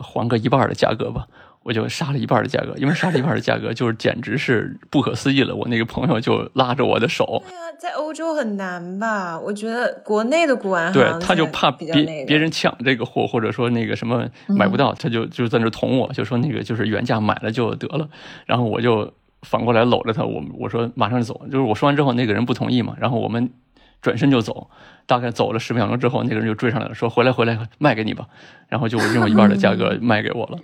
[0.01, 1.25] 还个一半的价格吧。
[1.63, 5.55] 我就杀了一半的价格，因为杀了一半的价格就是简直是不可思议了。
[5.55, 7.41] 我那个朋友就拉着我的手。
[7.43, 9.39] 对啊，在欧洲很难吧？
[9.39, 11.91] 我觉得国内的古玩对，他就怕别
[12.27, 18.07] 别人抢这个货，或者说那个什么买不到，他就就在那捅我，就说那个就是原价买了就得了。
[18.45, 21.41] 然后我就反过来搂着他，我我说马上就走。
[21.45, 23.49] 就是我说完之后，那个人不同意嘛，然后我们
[24.05, 24.69] 转身就走。
[25.07, 28.27] 大概走了十秒钟之后，那个人就追上来了，说回来回来卖给你吧。
[28.69, 30.59] 然后就用一半的价格卖给我了。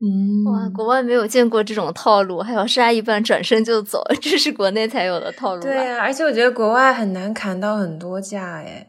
[0.00, 5.62] 嗯，哇，国外没有见过这种套路，还要杀一半转身就走，这是国内才有的套路。
[5.62, 8.86] 对呀，而且我觉得国外很难砍到很多价，哎，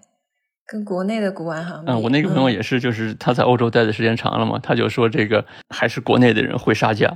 [0.68, 1.84] 跟国内的古玩行。
[1.88, 7.16] 嗯，我那个朋友也是，就是他在欧洲待的时间长了嘛，他就说这个还是国内的人会杀价。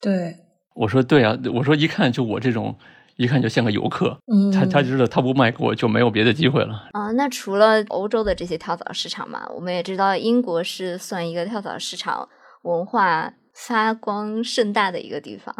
[0.00, 0.34] 对，
[0.74, 2.76] 我说对啊，我说一看就我这种，
[3.18, 6.88] 一看就像个游客，嗯，他他知道他不卖给我就没有别的机会了。
[6.92, 12.28] 啊，那除了欧洲的这些跳蚤市场嘛，我们也知道英国是算一个跳蚤市场。
[12.62, 15.54] 文化发光盛大的一个地方，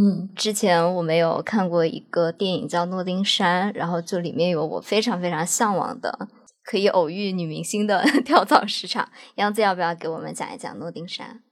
[0.00, 6.26] 嗯，之前我们有看过一个电影叫《诺丁山》，然后就里面有我非常非常向往的
[6.64, 9.10] 可以偶遇女明星的 跳蚤市场。
[9.36, 11.42] 杨子要不要给我们讲一讲诺丁山？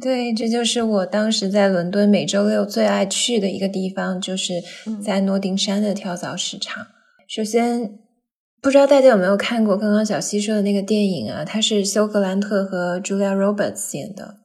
[0.00, 4.54] 对，这就是我当时在伦敦每周六最爱去的一个地方，就是
[5.02, 6.86] 在诺丁山的跳蚤市场。
[7.28, 7.98] 首先，
[8.60, 11.44] 不知道大家有没有看过刚刚小西说的那个电影啊？
[11.44, 14.36] 它是休格兰特和 Julia Roberts 演的。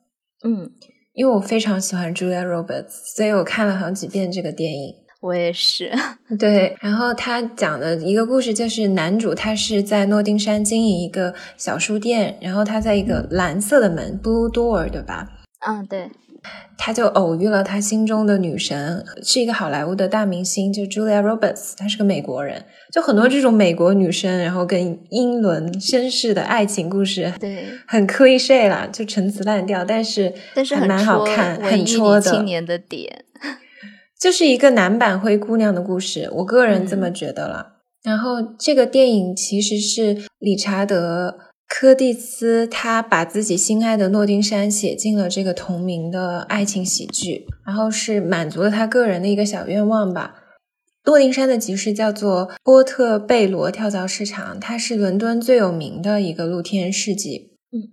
[0.44, 0.72] 嗯，
[1.14, 4.96] 因为我非常喜欢 Julia Roberts，所以我看了好几遍这个电影。
[5.22, 5.92] 我也是。
[6.40, 15.28] 对，然后他讲的一个故事就是男主他是在诺丁山经营一个小书店，然后他在一个蓝色的门 （blue door） 对吧？
[15.66, 16.10] 嗯，对。
[16.76, 22.66] 他就偶遇了他心中的女神，是一个好莱坞的大明星，就 Julia Roberts，她是个美国人。
[22.92, 32.22] 就很多这种美国女生，然后跟英伦绅士的爱情故事，对，很 cliche 啦，就陈词滥调，但是但是还蛮好看，很戳的。
[32.22, 33.24] 青年的点，
[34.20, 37.74] 就是一个男版灰姑娘的故事，我个人这么觉得了。
[38.04, 41.38] 然后这个电影其实是理查德
[41.74, 50.36] 柯蒂斯，他把自己心爱的诺丁山写进了这个同名的爱情喜剧，然后是满足了他个人的一个小愿望吧。
[51.06, 57.54] 诺丁山的集市叫做波特贝罗跳蚤市场，它是伦敦最有名的一个露天市集。
[57.72, 57.88] 嗯，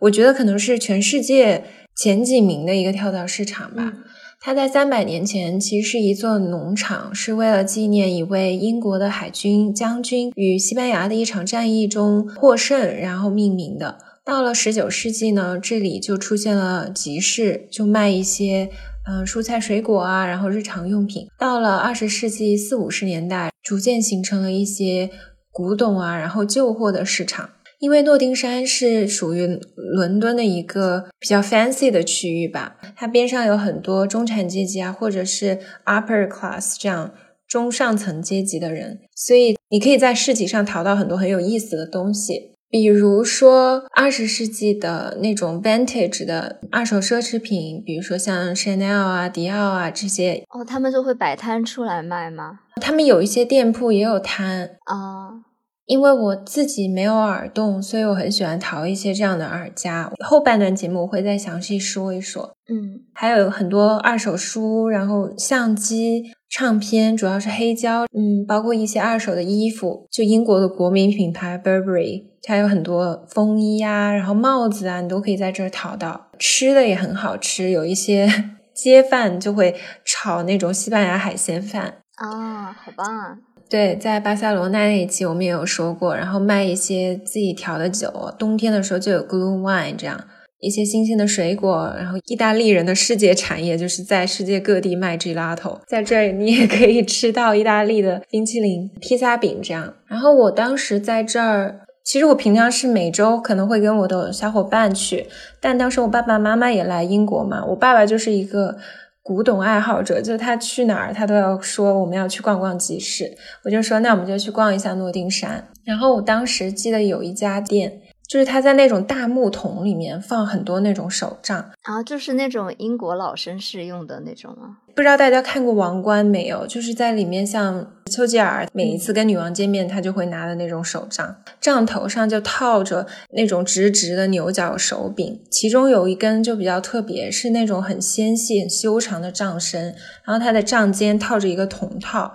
[0.00, 1.62] 我觉得可能是全世界
[1.94, 3.94] 前几名的一个跳蚤市场吧。
[4.42, 13.98] 它在三百年前其实是一座农场，是为了纪念一位英国的海军将军与西班牙的一场战役中获胜，然后命名的。
[14.24, 18.70] 到了十九世纪呢，这里就出现了集市，就卖一些。
[19.08, 21.26] 嗯，蔬菜水果啊，然后日常用品。
[21.38, 25.10] 到了二十世纪四五十年代，逐渐形成了一些
[25.50, 27.50] 古董啊，然后旧货的市场。
[27.80, 37.12] 因为诺丁山是属于伦敦的一个比较 fancy 的区域吧，它边上有很多中产阶级啊，或者是 upper class 这样
[37.48, 42.50] 中上层阶级的人，所以你可以在市集上淘到很多很有意思的东西。
[42.68, 52.60] 比如说二十世纪的那种 vintage 的二手奢侈品，比如说像 Chanel 啊、迪奥啊这些，哦，他们就会摆摊出来卖吗？
[52.80, 55.49] 他们有一些店铺也有摊啊。
[55.90, 60.08] 因为我自己没有耳洞，所以我很喜欢淘一些这样的耳夹。
[60.24, 62.54] 后半段节目我会再详细说一说。
[62.68, 68.04] 嗯，还有很多二手书，然后相机、唱片，主要是黑胶。
[68.16, 76.28] 嗯，包括一些二手的衣服，就英国的国民品牌 Burberry，它有很多风衣啊，然后帽子啊，你都可以在这儿淘到。
[76.38, 78.28] 吃的也很好吃，有一些
[78.72, 79.74] 街贩就会
[80.04, 81.96] 炒那种西班牙海鲜饭。
[82.14, 83.38] 啊，好棒啊！
[83.70, 90.24] 对，在巴塞罗那那一期我们也有说过，然后卖一些自己调的酒，冬天的时候就有 glue wine 这样
[90.58, 99.94] 一些新鲜的水果，然后意大利人的世界产业就是在世界各地卖 gelato，在这儿你也可以吃到意大利的冰淇淋、披萨饼这样。
[100.08, 105.28] 然后我当时在这儿其实我平常是每周可能会跟我的小伙伴去，
[105.60, 108.76] 但当时我爸爸妈妈也来英国嘛，我爸爸就是一个
[109.22, 115.68] 古董爱好者，就是他去哪儿他都要说我们要去逛逛集市，我就说那我们就去逛一下诺丁山。
[115.84, 118.00] 然后我当时记得有一家店。
[118.30, 124.76] 就是他在那种大木桶里面放很多那种手杖，啊，就是那种英国老绅士用的那种吗？
[124.94, 126.64] 不知道大家看过《王冠》没有？
[126.64, 142.34] 就是在里面，像丘吉尔每一次跟女王见面，他就会拿的那种手杖，杖头上就套着那种直直的牛角手柄，其中有一根就比较特别，是那种很纤细、很修长的杖身，然后它的杖尖套着一个铜套。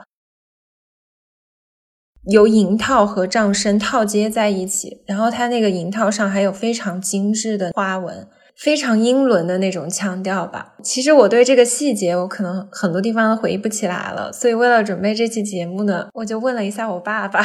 [2.27, 10.73] 由银套和杖身套接在一起，然后它那个银套上还有非常精致的花纹，非常英伦的那种腔调吧。
[10.83, 17.43] 其实我对这个细节，我可能很多地方都回忆不起来了，所以为了准备这期节目呢，我就问了一下我爸爸。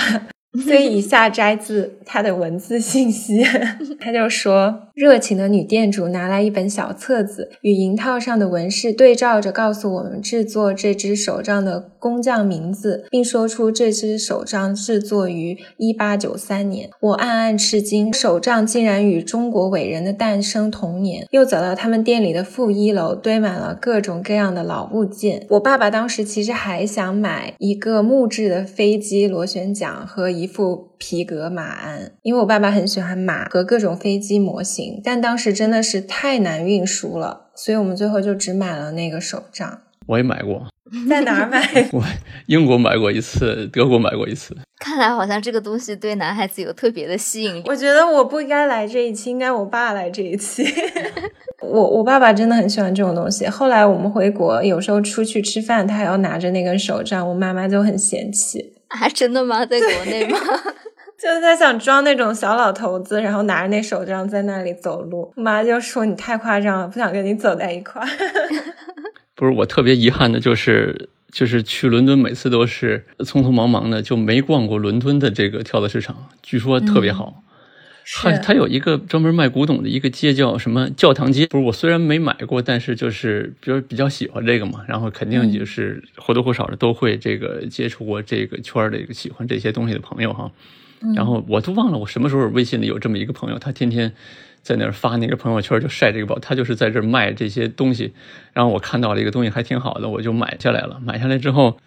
[0.67, 3.41] 所以以下摘自他的文字信息，
[4.01, 16.91] 他就说：热情的女店主拿来一本小册子，与银套上的纹饰对照着，告诉我们制作这只手杖的工匠名字，并说出这只手杖制作于一八九三年。
[16.99, 21.29] 我暗暗吃惊，手杖竟然与中国伟人的诞生同年。
[21.31, 25.47] 又走到他们店里的负一楼，堆满了各种各样的老物件。
[25.51, 30.40] 我爸爸当时其实还想买一个木质的飞机螺旋桨和。
[30.41, 39.83] 一副皮革马鞍，因为我爸爸很喜欢马和各种飞机模型，但当时真的是太难运输了，所以我们最后就只买了那个手杖。
[40.07, 40.67] 我也买过，
[41.09, 41.61] 在哪儿买？
[41.93, 42.03] 我
[42.47, 44.57] 英国买过一次，德国买过一次。
[44.81, 47.63] 看来好像这个东西对男孩子有特别的吸引力。
[47.67, 50.65] 我觉得我不应该来这一期，应该我爸来这一期。
[51.63, 53.47] 我我爸爸真的很喜欢这种东西。
[53.47, 58.73] 后来我们回国，有时候出去吃饭，他还要拿着那根手杖，我妈妈就很嫌弃。
[58.91, 59.65] 还真的吗？
[59.65, 60.39] 在国内吗？
[61.19, 65.33] 就是他想装那种小老头子，然后拿着那手杖在那里走路。
[65.37, 68.03] 妈就说你太夸张了，不想跟你走在一块。
[69.37, 76.29] 不是我特别遗憾的，就是就是去伦敦，每次都是匆匆忙忙的，就没逛过伦敦的这个跳蚤市场。
[76.43, 77.43] 据说特别好。
[78.13, 81.47] 它它有一个专门卖古董的一个街，叫什么教堂街？
[81.47, 90.51] 不是我虽然没买过，但是就是比如比较喜欢这个嘛，然后肯定就是或多或少的都会这个接触过这个圈儿的一个喜欢这些东西的朋友哈。
[91.15, 94.13] 然后我都忘了我什么时候微信里有这么一个朋友，他天天
[94.63, 98.13] 在那儿发那个朋友圈就晒这个包，他就是在这儿卖这些东西。
[98.53, 101.01] 然后我看到了一个东西还挺好的，我就买下来了。
[101.05, 101.79] 买下来之后。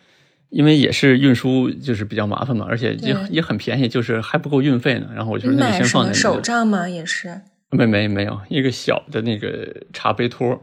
[0.54, 5.08] 因为也是运输，就是比较麻烦嘛，而且也也很便宜，就是还不够运费呢。
[5.16, 6.16] 然后我就那就先放在那。
[6.16, 6.88] 手账吗？
[6.88, 7.42] 也是？
[7.72, 10.54] 没没没有，一个小的那个茶杯托。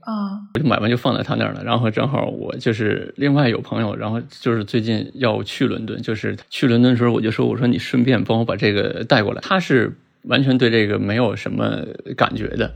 [0.00, 0.40] 啊。
[0.54, 1.62] 我就买完就放在他那儿了。
[1.62, 9.40] 然后正好我就是另外有朋友，然后就是最近要去伦敦，就是去伦敦的时候，我就说我说你顺便帮我把这个带过来。
[9.40, 9.96] 他是
[10.28, 11.84] 完全对这个没有什么
[12.16, 12.72] 感觉的。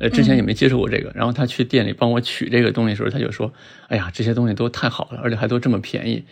[0.00, 3.52] 呃，之前也没接触过这个，然后他去店里帮我取这个东西的时候，他就说
[3.86, 6.24] ：“哎呀，这些东西都太好了，而且还都这么便宜。”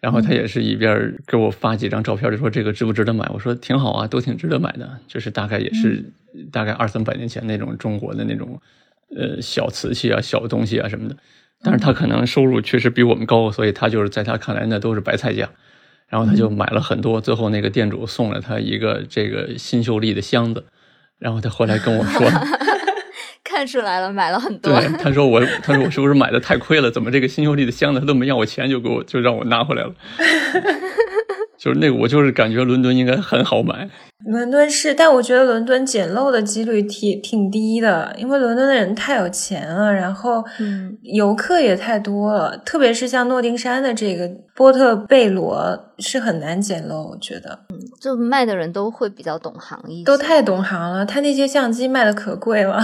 [0.00, 6.02] 然后他也是一边给我发几张照片，就说：“这个值不值得买？”我说：“挺好啊，都挺值得买的。”就是大概也是
[6.50, 8.58] 大概二三百年前那种中国的那种
[9.14, 11.14] 呃小瓷器啊、小东西啊什么的。
[11.62, 15.50] 但是他可能收入确实比我们高，所以他就是在他看来那都是白菜价。
[16.10, 20.66] 然后他就买了很多，最后那个店主送了他一个这个新秀丽的箱子。
[21.18, 22.28] 然后他后来跟我说。
[23.42, 24.72] 看出来了，买了很 多。
[24.72, 26.88] 对，他说我，他说我是不是买的太亏了？
[26.90, 29.92] 怎么这个新秀丽的箱子他都没要我钱，就给我就让我拿回来了。
[31.60, 33.86] 就是那个，我就是感觉伦敦应该很好买。
[34.24, 40.42] 伦敦是，但我觉得伦敦捡漏的几率挺挺低的，因为伦敦的人太有钱了，然后
[41.02, 47.58] 游客也太多了，特别是像诺丁山的这个波特贝罗是很难捡漏，我觉得。
[47.68, 51.04] 嗯，就卖的人都会比较懂行一些，都太懂行了。
[51.04, 52.76] 他那些相机卖的可贵了。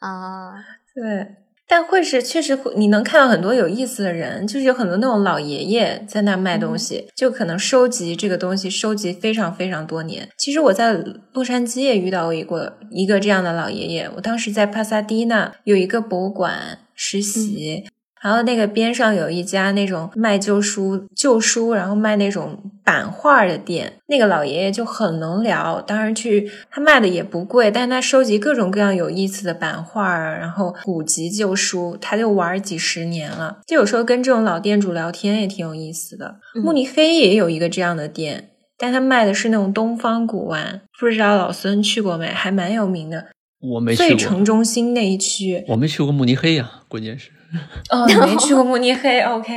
[0.00, 0.52] 啊，
[0.94, 1.26] 对，
[1.68, 10.26] 但会是确实会，你能看到很多有意思的人，就是有很多那种老爷爷在那卖东西，就可能收集这个东西，收集非常非常多年。
[10.38, 11.04] 其实我在
[11.34, 17.84] 洛杉矶也遇到过一个一个这样的老爷爷，我当时在帕萨迪纳有一个博物馆实习。
[18.22, 23.94] 然后那个边上有一家那种卖旧书、旧书，然后卖那种版画的店。
[24.06, 33.58] 那个老爷爷就很能聊，当然去他卖的也不贵，但是他收集各种各样有意思的版画啊，然后古籍旧书，他就玩几十年了。
[33.66, 36.36] 就有时候跟这种老店主聊天也挺有意思的。
[36.54, 42.26] 慕尼黑也有一个这样的店，但他卖的是那种东方古玩，不知道老孙去过没？
[42.28, 43.26] 还蛮有名的。
[43.60, 44.08] 我没去过。
[44.08, 47.30] 最城中心那一区，我没去过慕尼黑呀，关键是。
[47.90, 49.52] 哦，没去过慕尼黑？OK，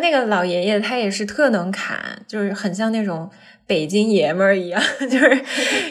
[0.00, 3.30] 那个老爷爷他也是特能侃，就是很像那种
[3.66, 5.44] 北京爷们儿一样， 就是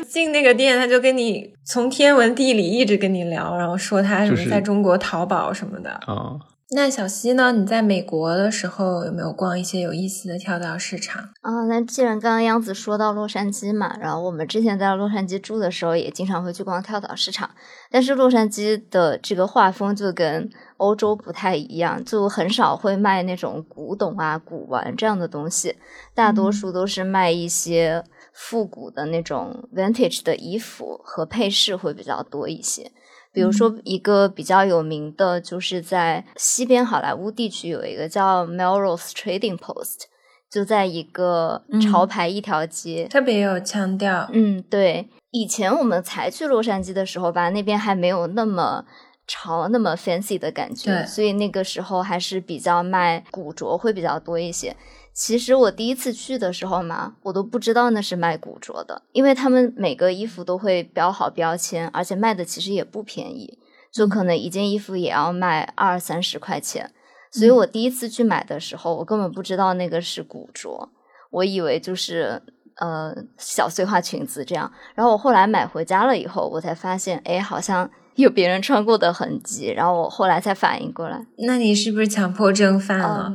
[0.08, 6.34] 进那个店他就跟你从天文地理一直跟你聊，然后说他什么在中国淘宝什么的啊。
[6.70, 7.54] 那小西呢？
[7.54, 11.64] 你在美国的时候有没有逛一些有意思的跳蚤市场啊？
[11.70, 17.50] 那既然刚刚央子说到洛杉矶嘛，然后我们之前在洛杉矶住的时候也经常会去逛跳蚤市场，
[17.90, 25.78] 但是洛杉矶的这个画风就跟欧洲不太一样，就很少会卖那种古董啊、古玩这样的东西，
[26.14, 28.04] 大多数都是卖一些
[28.34, 32.92] 复古的那种 vintage 的衣服和配饰会比较多一些。
[33.38, 40.06] 比如说，一个比较有名的，就是在西边好莱坞地区有一个叫 Melrose Trading Post，
[40.50, 44.28] 就在一个潮牌一条街，特别有腔调。
[44.34, 45.10] 嗯，对。
[45.30, 48.84] 以前我们才去洛杉矶的时候吧，那边还没有那么
[49.28, 54.76] 潮、那么 fancy 的感觉，所以那个时候还是比较卖古着会比较多一些。
[55.18, 63.58] 其实我第一次去的时候嘛，我都不知道那是卖古着的，因为他们每个衣服都会标好标签，而且卖的其实也不便宜，
[63.92, 66.92] 就可能一件衣服也要卖二三十块钱。
[67.32, 70.88] 所以我第一次去买的时候，我根本不知道那个是古着，
[71.32, 72.40] 我以为就是
[72.76, 74.72] 呃小碎花裙子这样。
[74.94, 79.74] 然后我后来买回家了以后，我才发现，哎，好像 有别人穿过的痕迹。
[79.76, 83.34] 然后我后来才反应过来，那你是不是强迫症犯了？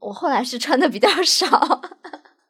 [0.00, 1.82] 我后来是穿的比较少，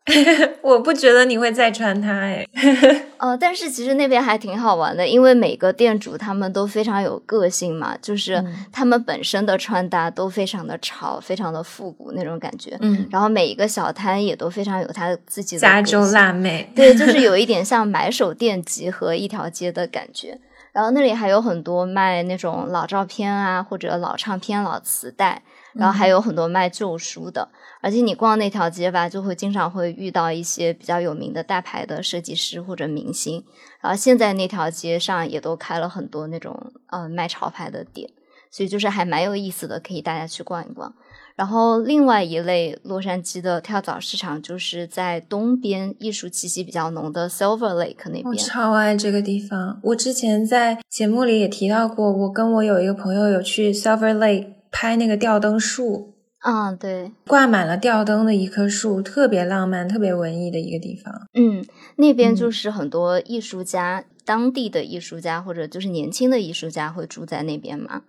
[0.62, 2.46] 我不觉得你会再穿它哎。
[3.18, 8.42] 呃，但是其实那边还挺好玩的，因为每个店主他们都非常有个性嘛，就是
[8.72, 12.78] 他们本身的穿搭都非常的潮，非常的复古那种感觉。
[12.80, 20.38] 嗯，然后每一个小摊也都非常有他自己的加州辣妹，对，就是有一点像买手店集合一条街的感觉。
[20.72, 25.42] 然后那里还有很多卖那种老照片啊，或者老唱片、老磁带。
[25.74, 27.48] 然后还有很多卖旧书的，
[27.80, 33.44] 而且你逛那条街吧，就会经常会遇到一些比较有名的大牌的设计师或者明星。
[33.80, 38.10] 然后现在那条街上也都开了很多那种呃卖潮牌的店，
[38.50, 40.92] 所以就是还蛮有意思的，可以大家去逛一逛。
[41.36, 48.24] 然后另外一类洛杉矶的跳蚤市场，就是在东边艺术气息比较浓的 Silver Lake 那边。
[48.26, 54.59] 我超爱这个地方，我之前在节目里也提到过，我跟我有一个朋友有去 Silver Lake。
[54.70, 61.28] 拍那个吊灯树，啊，对，挂满了吊灯的一棵树，特别浪漫、特别文艺的一个地方。
[61.34, 61.64] 嗯，
[61.96, 68.02] 那边就是很多艺术家，当地的艺术家或者就是年轻的艺术家会住在那边嘛。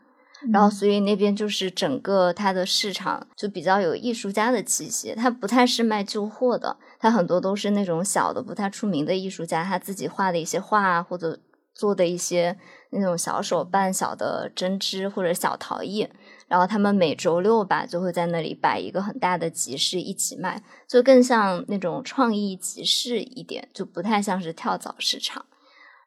[0.52, 5.14] 然后，所以那边就是整个它的市场就比较有艺术家的气息。
[5.16, 11.38] 它不太是卖旧货的，它很多都是那种小的、不太出名的艺术家他自己画的一些画或者
[11.76, 12.58] 做的一些
[12.90, 16.08] 那种小手办、小的针织或者小陶艺。
[16.52, 25.46] 然后他们每周六吧就会在那里摆一个很大的集市一起卖，就更像那种创意集市一点，就不太像是跳蚤市场。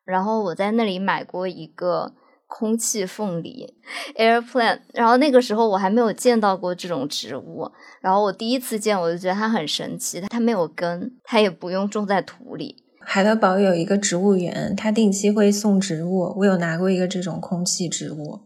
[0.05, 2.13] 然后我在那里买过一个
[2.47, 3.75] 空气凤梨
[4.21, 7.73] （air plant），然后那个时候我还没有见到过这种植物，
[8.03, 12.85] 然后我第一次见我就觉得它很神奇，它没有根，它也不用种在土里。
[13.01, 18.41] 海德堡有一个植物园，它定期会送植物，我有拿过一个这种空气植物。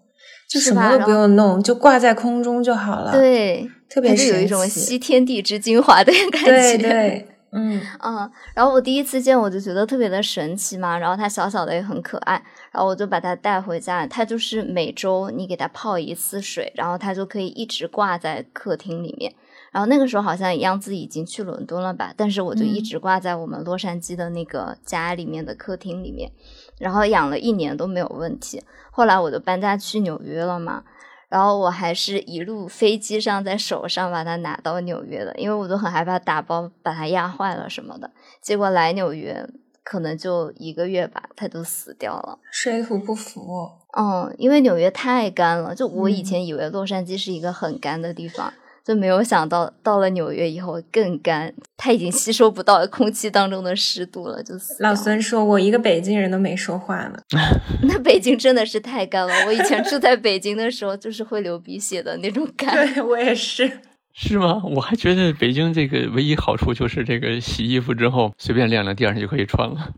[0.48, 3.12] 就什么都不用弄，就挂在空中就好了。
[3.12, 6.50] 对，特别是有一种吸天地之精华的 感觉。
[6.50, 8.30] 对对，嗯嗯。
[8.54, 10.96] 然后我第一次见，我就觉得特别的神奇嘛。
[10.98, 12.42] 然后它小小的也很可爱，
[12.72, 14.06] 然后我就把它带回家。
[14.06, 19.34] 它就是每周你给它泡一次水，然后它就可以一直挂在客厅里面。
[19.70, 26.32] 然后那个时候好像样子已经去伦敦了吧，但是我就一直挂在我们洛杉矶的那个家里面的客厅里面。
[26.78, 30.84] 然后养了一年都没有问题，后来我就搬家去纽约了嘛，
[31.28, 38.10] 然后我还是一路飞机上在手上把它拿到纽约的，因为我都很害怕打包把它压坏了什么的。
[38.40, 39.48] 结果来纽约
[39.82, 43.40] 可能就一个月吧，它就死掉了，水土不服。
[43.96, 48.52] 嗯，因为纽约太干了，就我以前以为洛杉矶是一个很干的地方。
[48.88, 54.82] 就没有想到，到了纽约以后更干，它已经吸收不到空气当中的湿度了，就死。
[54.82, 57.18] 老孙说：“我一个北京人都没说话呢。”
[57.84, 59.32] 那北京真的是太干了。
[59.44, 62.74] 我以前住在北京的时候，就是会流鼻血的那种 干。
[62.94, 63.70] 对我也是。
[64.16, 64.62] 是吗？
[64.74, 69.90] 我还觉得北京这个唯一好处就是这个洗衣服之后随便晾晾，第二天就可以穿了。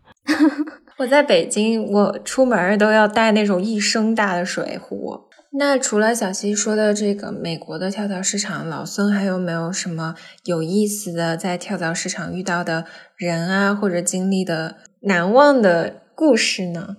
[0.99, 5.29] 我在北京，我出门都要带那种一升大的水壶。
[5.53, 12.85] 那除了小溪说的这个美国的跳蚤市场，老孙还有没有什么有意思的在跳蚤市场遇到的
[13.17, 16.95] 人啊，或者经历的难忘的故事呢？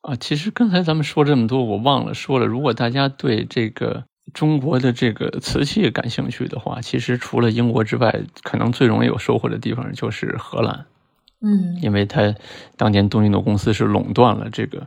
[0.00, 2.46] 啊，其实刚才咱们说这么多，我忘了说了。
[2.46, 10.86] 如果大家对这个中国的这个瓷器感兴趣的话，其实除了英国之外，可能最容易有收获的地方就是荷兰。
[11.42, 12.34] 嗯，因为它
[12.78, 14.86] 当年东印度公司是垄断了这个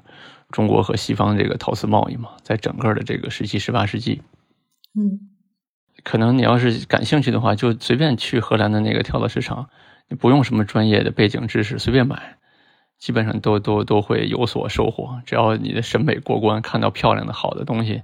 [0.53, 4.21] 中国和西方这个陶瓷贸易嘛，在整个的这个十七、十八世纪。
[4.97, 5.19] 嗯，
[6.03, 9.67] 可能你要是感兴趣的话，就随便去荷兰的那个跳蚤市场，
[10.07, 12.37] 你不用什么专业的背景知识，随便买，
[12.99, 15.21] 基本上都都都会有所收获。
[15.25, 18.03] 只要你的审美过关，看到漂亮的好的东西。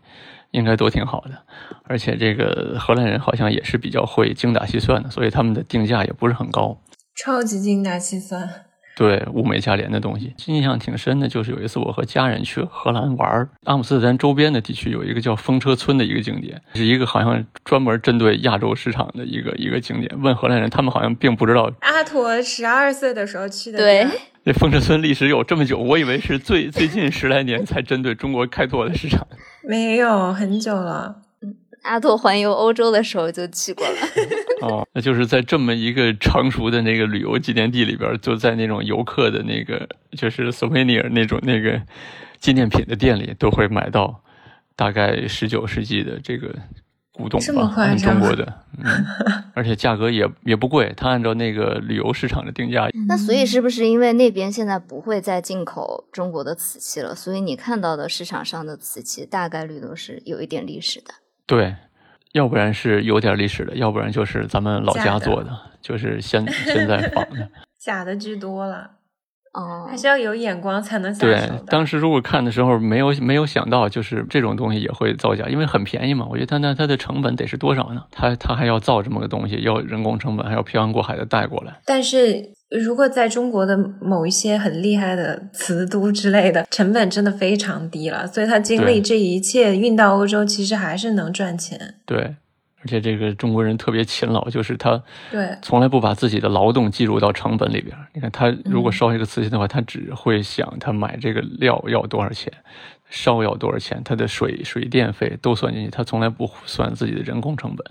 [0.52, 1.44] 应该都挺好的，
[1.84, 6.76] 而且这个荷兰人好像也是比较会精打细算的，所以他们的定价也不是很高，
[7.16, 8.66] 超级精打细算。
[9.00, 10.34] 对，物美价廉的东西。
[10.48, 20.12] 印象挺深的，就是有一次我和家人去荷兰玩，阿姆斯特丹周边的地区有一个叫风车村的一个景点，是一个好像专门针对亚洲市场的一个一个景点。
[20.22, 21.72] 问荷兰人，他们好像并不知道。
[21.80, 23.78] 阿陀十二岁的时候去的。
[23.78, 24.06] 对，
[24.44, 29.26] 这风车村历史有这么久，我以为是最最近十来年才针对中国开拓的市场。
[29.64, 31.16] 没有很久了，
[31.84, 33.96] 阿拓环游欧洲的时候就去过了。
[34.62, 41.82] 哦，那就是在这么一个成熟的那个旅游纪念地里边，就在那种游客的那个就是 souvenir 那种那个
[42.40, 44.22] 纪念品的店里，都会买到
[44.76, 46.54] 大概十九世纪的这个。
[47.12, 48.46] 古董吧，中国的，
[48.80, 49.06] 嗯，
[49.54, 52.88] 而且价格也也不贵，它按照那个旅游市场的定价。
[53.10, 57.14] 那所以是不是因为那边现在不会再进口中国的瓷器了？
[57.14, 61.14] 所以你看到的市场上的瓷器大概率都是有一点历史的。
[61.50, 61.76] 对，
[62.34, 65.50] 要不然是有点历史的，要不然就是咱们老家做的，
[65.82, 68.92] 就是现现在仿的， 假的居多了。
[69.54, 71.48] 哦，还是要有眼光才能下手。
[71.48, 76.28] 对，当时如果看的时候没有没有想到，就是这种东西也会造假，因为很便宜嘛。
[76.30, 78.02] 我觉得它那它的成本得是多少呢？
[78.12, 81.74] 它它还要造这么个东西，要人工成本，还要漂洋过海的带过来。
[81.86, 91.96] 但是如果在中国的某一些很厉害的瓷都之类的，成本真的非常低了，所以他经历这一切运到欧洲，其实还是能赚钱。
[92.06, 92.36] 对。
[92.82, 95.02] 而且这个中国人特别勤劳，就是他
[95.32, 97.96] 对从来不把自己的劳动计入到成本里边。
[98.14, 102.52] 你看他如果烧一个瓷器的话，他只会想他买这个料要多少钱，
[103.10, 107.86] 烧要多少钱，他的水水电费都算进去，他从来不算自己的人工成本。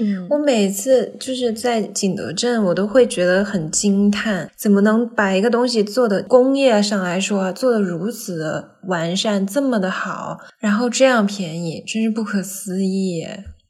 [0.00, 13.26] 嗯，我每次就是在景德镇，我都会觉得很惊叹，怎么能把一个东西做的工业上来说做的如此的完善，这么的好，然后这样便宜，真是不可思议。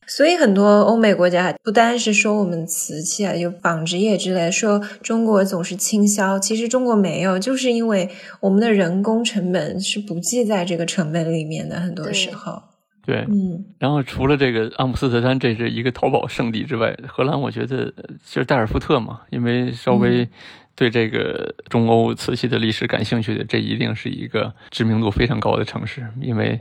[0.07, 12.63] 所以很多欧美国家不单是说我们瓷器啊，有纺织业之类，说中国总是倾销，其实中国没有，就是因为我们的人工成本是不计在这个成本里面的，很多时候。
[13.07, 13.65] 对，嗯。
[13.79, 17.87] 然后除了这个阿姆斯特丹，这是一个淘宝圣地之外，荷兰我觉得
[18.25, 20.29] 就是代尔夫特嘛，因为稍微
[20.75, 26.61] 对这个中欧瓷器的历史感兴趣的，这一定是一个知名度非常高的城市，因为。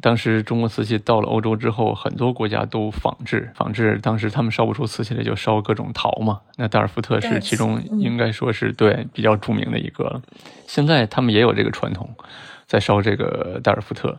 [0.00, 3.98] 当时中国瓷器到了欧洲之后，很多国家都仿制，仿制。
[4.02, 6.40] 当时他们烧不出瓷器来，就烧各种陶嘛。
[6.56, 10.22] 那代尔夫特是其中应该说是对比较著名的一个了。
[10.66, 12.14] 现在他们也有这个传统，
[12.66, 14.18] 在烧这个代尔夫特。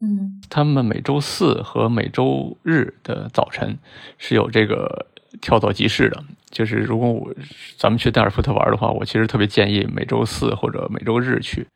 [0.00, 3.76] 嗯，他们每周四和每周日的早晨
[4.16, 5.06] 是有这个
[5.42, 6.24] 跳蚤集市的。
[6.50, 7.32] 就是如果我
[7.76, 11.68] 咱们去代尔夫特玩的话，我其实特别建议每周四或者每周日去，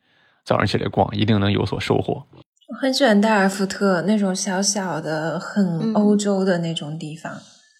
[0.43, 2.25] 早上起来逛，一定能有所收获。
[2.67, 7.31] 我很喜欢代尔夫特那种小小的、很欧洲的那种地方。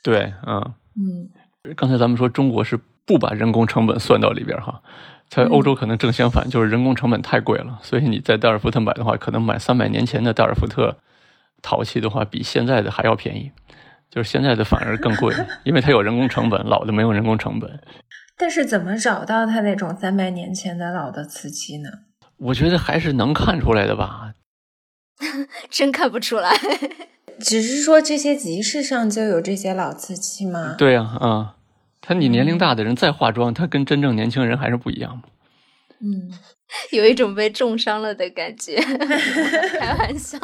[0.04, 1.74] 对，嗯嗯。
[1.76, 4.82] 刚才咱们说中国是不把人工成本算到里边哈，
[5.28, 10.96] 在欧洲可能正相反，就是人工成本太贵了，所以你在代尔夫特买的话，可能买三百年前的代尔夫特
[11.64, 13.52] 陶器的话，比现在的还要便宜，
[14.12, 15.34] 就是现在的反而更贵，
[15.66, 17.80] 因为它有人工成本，老的没有人工成本。
[18.38, 21.90] 但是怎么找到它那种三百年前的老的瓷器呢？
[22.38, 24.34] 我觉得还是能看出来的吧。
[25.70, 26.52] 真看不出来，
[27.40, 30.76] 只是说这些集市上就有这些老瓷器吗？
[30.78, 31.56] 对呀，啊，
[32.02, 35.22] 他你年龄大的人再化妆，他跟真正年轻人还是不一样
[36.02, 36.30] 嗯，
[36.92, 38.76] 有一种被重伤了的感觉，
[39.80, 40.38] 开玩笑。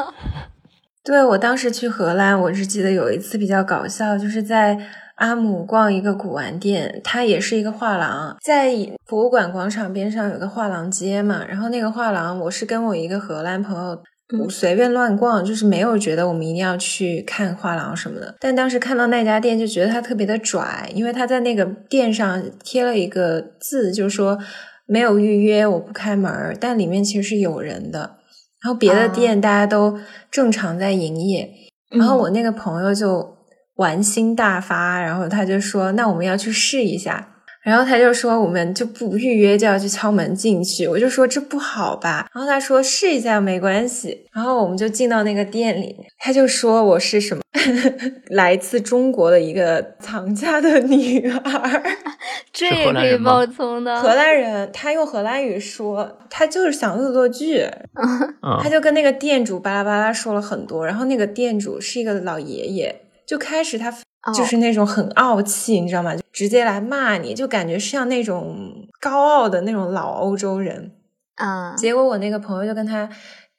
[1.03, 4.77] 对我当时去荷兰，我是记得有一次比较搞笑，就是在
[5.15, 8.71] 阿姆逛一个古玩店，它也是一个画廊，在
[9.07, 14.01] 博物馆广场边上有个画廊街嘛，然后那个画廊，我是跟我一个荷兰朋友。
[14.49, 18.35] 随便乱逛，就是没有觉得我们一定要去看画廊什么的。
[18.39, 24.37] 但当时看到那家店，就觉得它特别的拽，因为他在那个店上贴了一个字，就说
[24.85, 26.55] 没有预约，我不开门。
[26.59, 28.17] 但里面其实是有人的。
[28.63, 29.97] 然后别的店大家都
[30.29, 31.49] 正常在营业。
[31.89, 33.37] 然后我那个朋友就
[33.75, 37.27] 玩心大发，然后他就说：“那我们要去试一下。”
[37.63, 42.27] 然后他就说我们就不预约就要去敲门进去，我就说这不好吧。
[42.33, 44.25] 然后他说试一下没关系。
[44.33, 47.41] 然后我们就进到那个店里，他就说我是什么
[48.31, 51.83] 来自中国的一个藏家的女儿，
[52.51, 54.69] 这也可以冒充的荷兰人。
[54.73, 57.67] 他用荷兰语说，他就是想恶作剧，
[58.63, 60.85] 他就跟那个店主巴拉巴拉说了很多。
[60.85, 62.95] 然后那个店主是一个老爷爷，
[63.27, 63.93] 就开始他。
[64.35, 66.15] 就是那种很傲气，你知道吗？
[66.15, 68.55] 就直接来骂你，就感觉像那种
[68.99, 70.91] 高傲的那种老欧洲人
[71.35, 71.75] 啊。
[71.75, 73.09] 结果我那个朋友就跟他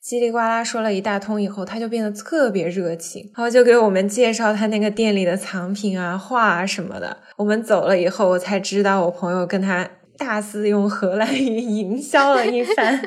[0.05, 7.17] 叽里呱啦说了一大通以后，他就变得特别热情，然后就给我们介绍他那个店里的藏品啊、画啊什么的。
[7.37, 13.01] 我们走了以后，我才知道我朋友跟他大肆用荷兰语 营销了一番。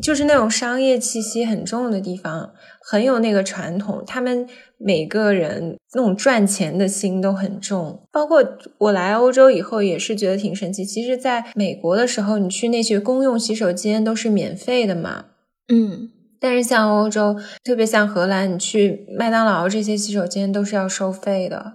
[0.00, 4.04] 就是那种商业气息很重的地方，很有那个传统。
[4.06, 4.48] 他们
[4.82, 8.02] 每个人那种赚钱的心都很重。
[8.10, 8.42] 包括
[8.78, 10.84] 我来欧洲以后，也是觉得挺神奇。
[10.84, 15.26] 其实，在美国的时候，你去那些公用洗手间都是免费的嘛。
[15.68, 16.10] 嗯，
[16.40, 21.74] 但是像欧洲，特别像荷兰，你去麦当劳这些洗手间都是要收费的。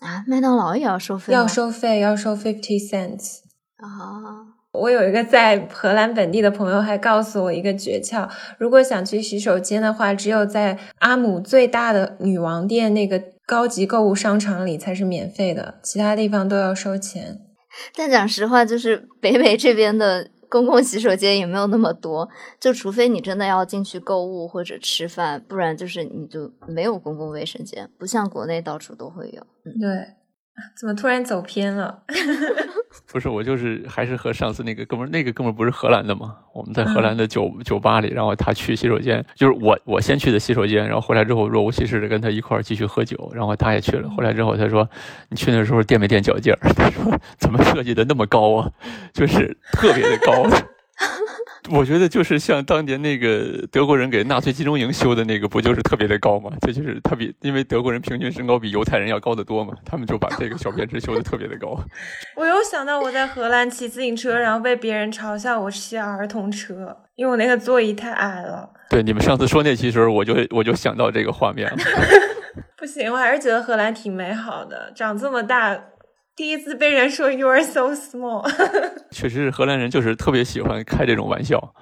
[0.00, 1.32] 啊，麦当劳也要收费？
[1.32, 3.38] 要收费，要收 fifty cents。
[3.76, 4.55] 啊。
[4.76, 17.38] 我有一个在荷兰本地的朋友，还告诉我一个诀窍：如果想去洗手间的话，只有在阿姆最大的女王店那个高级购物商场里才是免费的，其他地方都要收钱。
[17.94, 22.28] 但讲实话，就是北美这边的公共洗手间也没有那么多，
[22.60, 29.42] 就除非你真的要进去购物或者吃饭，不然就是你就没有公共卫生间，不像国内到处都会有。
[29.64, 29.90] 嗯，对。
[30.80, 32.02] 怎么突然走偏了？
[33.12, 36.34] 不是我，就是还是和上次那个哥们儿，那个哥们儿不是荷兰的吗？
[36.52, 44.10] 我们在荷兰的酒酒吧里，然后他去洗手间，就是我我先去的洗手间，然后回来之后若无其事的跟他一块儿继续喝酒，然后他也去了。
[44.10, 44.88] 回来之后他说
[45.30, 48.70] ：“你去那时候垫没垫脚尖儿？”他说：“怎么设计的那么高啊？
[49.14, 50.48] 就是特别的高。”
[51.70, 56.50] 我觉得就是像当年那个德国人给纳粹集中营修的那个，不就是特别的高吗？
[56.60, 61.78] 这就是他比因为德国人平均身高比犹太人要高得多嘛，他们就把这个小便池修的特别的高。
[62.36, 68.68] 我又想到我在荷兰骑自行车，然后被别人嘲笑我骑儿童车，因为我那个座椅太矮了。
[68.88, 71.76] 对，你们上次说那期时候，我就我就想到这个画面了。
[72.78, 75.76] 不行，我还是觉得荷兰挺美好的，长这么大。
[76.36, 78.46] 第一次被人说 “you are so small”，
[79.10, 81.74] 确实是荷兰人就是特别喜欢开这种玩笑。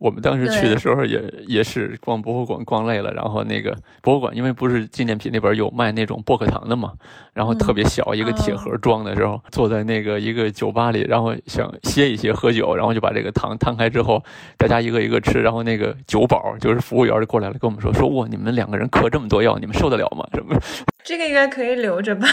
[0.00, 6.92] 我们当时去的时候也也是逛博物馆逛累了，然后那个博物馆因为不是纪念品那边有卖那种薄荷糖的嘛，
[7.34, 14.24] 然后特别小一个铁盒装的时候，坐在那个一个酒吧里，然后想歇一歇喝酒，然后就把这个糖摊开之后，
[14.56, 20.26] 大家一个一个吃，然后那个酒保就是服务员就过来了跟我们说说哇你们两个人嗑这么多药，你们受得了吗？
[20.32, 20.58] 什么？
[21.04, 22.26] 这个应该可以留着吧？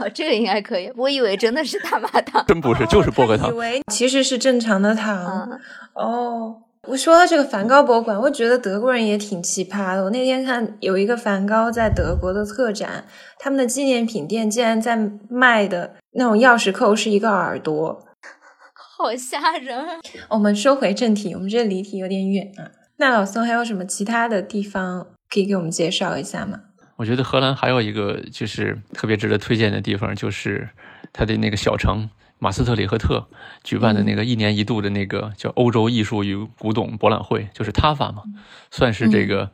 [0.00, 0.90] 哦，这个应该可以。
[0.96, 3.50] 我以为真的是大麻糖，真不是，就是薄荷糖。
[3.50, 5.60] 以为其实是正常的糖
[5.94, 6.62] 哦。
[6.86, 10.04] 我说到这个梵高博物馆，我觉得德国人也挺奇葩的。
[10.04, 13.04] 我那天看有一个梵高在德国的特展，
[13.38, 14.96] 他们的纪念品店竟然在
[15.28, 18.06] 卖的那种钥匙扣是一个耳朵，
[18.96, 19.84] 好吓人。
[20.28, 22.70] 我们说回正题，我们这离题有点远啊。
[22.98, 26.60] 那老宋还有什么其他的地方可以给我们介绍一下吗？
[26.96, 30.68] 我觉得荷兰还有一个就是特别值得推荐的地方，就是
[31.12, 32.08] 它的那个小城。
[32.44, 33.26] 马斯特里赫特
[33.62, 38.22] 举办的那个一年一度的那个叫欧洲艺术与古董博览会，就是他法嘛，
[38.70, 39.50] 算是这个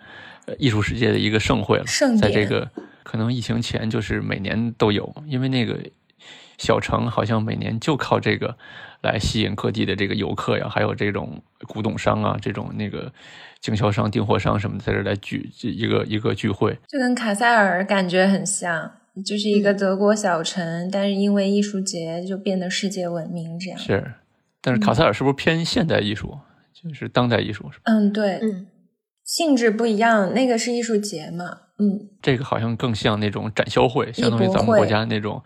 [0.58, 1.84] 艺术世界的一个盛会了。
[2.20, 2.68] 在这个
[3.04, 5.78] 可能疫情前，就是每年都有，因为那个
[6.58, 8.58] 小城好像每年就靠这个
[9.02, 13.12] 来吸引各地的这个游客呀，还有这种古董商啊，这种那个
[13.60, 18.90] 经销商、订货商什么的在这来聚一个一个聚会，就跟卡塞尔感觉很像。
[19.24, 24.14] 就是一个德国小城，但是因为艺术节就变得世界闻名，这样是。
[24.62, 26.38] 但是卡塞尔是不是偏现代艺术？
[26.74, 28.66] 就是当代艺术是嗯，对，嗯，
[29.24, 30.32] 性质不一样。
[30.32, 31.44] 那个是艺术节嘛，
[31.78, 35.42] 嗯，这个好像更像那种展销会，相当于咱们国家那种。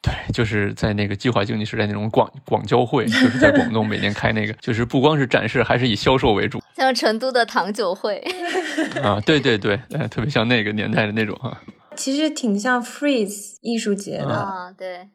[0.00, 6.60] 对，就是在那个计划经济时代那种广广交会，就是在广东每年开那个，就是不光是展示，还是以销售为主。
[6.74, 8.16] 像成都的糖酒会
[9.00, 9.76] 啊，对对对，
[10.10, 11.56] 特别像那个年代的那种哈。
[11.96, 15.08] 其实挺像 Freeze 艺术节的啊，对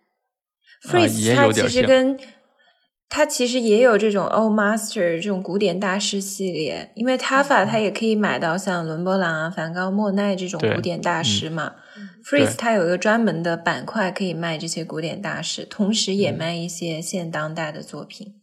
[0.84, 2.20] ，Freeze 它其实跟
[3.10, 11.76] 它其实也有这种 Old Master 这种古典大师系列，因为 Tafa 它也可以买到像伦勃朗啊、梵高、莫奈这种古典大师嘛。
[12.24, 18.42] Freeze 它有一个专门的板块可以卖这些古典大师，同时也卖一些现当代的作品，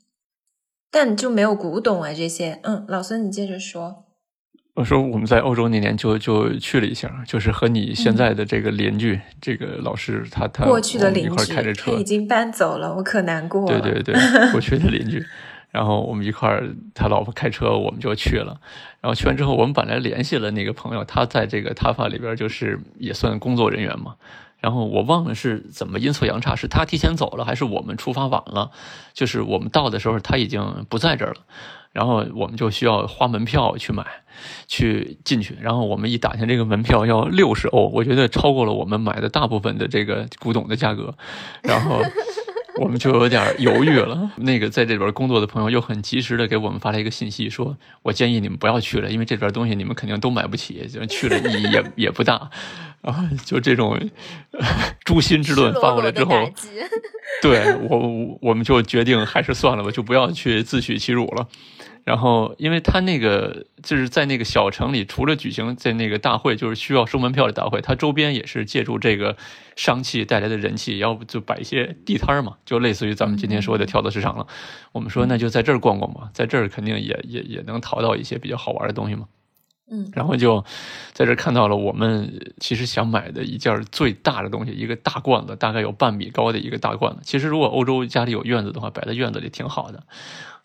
[0.91, 2.61] 但就没有古董啊这些。
[2.63, 4.04] 嗯，老孙你接着说。
[4.75, 13.81] 我说我们在欧洲那年就就去了一下，就是和你现在的这个邻居，这个老师他他过去的邻居开着车已经搬走了，我可难过了。
[13.81, 14.15] 对对对，
[14.51, 15.25] 过去的邻居，
[15.71, 18.61] 然后我们一块儿，他老婆开车，我们就去了。
[19.01, 24.17] 然后去完之后，我们本来联系了那个朋友，他在这个塔法里边就是也算工作人员嘛。
[24.59, 28.73] 然后我忘了是怎么阴错阳差，是他提前走了，还是我们出发晚了？
[29.13, 31.37] 就是我们到的时候他已经不在这儿了。
[31.95, 34.05] 然后我们就需要花门票去买，
[34.67, 35.57] 去进去。
[35.61, 41.15] 然后我们一打听，这个门票要六十欧，我觉得超过了我们买的大部分的这个古董的价格。
[41.63, 42.03] 然后
[42.83, 44.33] 我们就有点犹豫了。
[44.39, 52.51] 那个在这边工作的朋友又很及时的给我们发了一个信息，说我建议你们不要去了，因为这边东西你们肯定都买不起，就去了意义也也不大。
[53.03, 53.97] 啊，就这种
[55.05, 56.51] 诛心之论发过来之后，
[57.43, 61.47] 对我我们就决定还是算了吧，就不要去自取其辱了。
[62.05, 69.39] 然后，因为他那个就是在那个小城里，除了举行在那个大会，就是需要收门票的大会，他周边也是借助这个
[69.75, 74.47] 商气带来的人气，要不就摆一些地摊儿嘛，就类似于咱们今天说的跳蚤市场了。
[74.93, 79.27] 我们说那就在这儿逛逛吧，在这儿肯定也也也能淘到一些比较好玩的东西嘛。
[79.91, 80.63] 嗯，然后就
[81.13, 87.21] 在这看到了我们其实想买的一件最大的东西，一个大罐子，大概有半米高的一个大罐子。
[87.23, 90.03] 其实如果欧洲家里有院子的话，摆在院子里挺好的。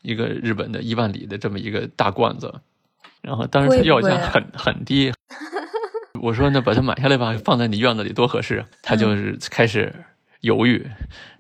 [0.02, 2.54] 一个日本的一万里的这么一个大罐子，
[3.22, 5.12] 然后当时它要价很很低。
[6.22, 8.66] 我说那把它买下来吧，放在你院子里多合适。
[8.82, 9.94] 他就是开始
[10.42, 10.86] 犹豫。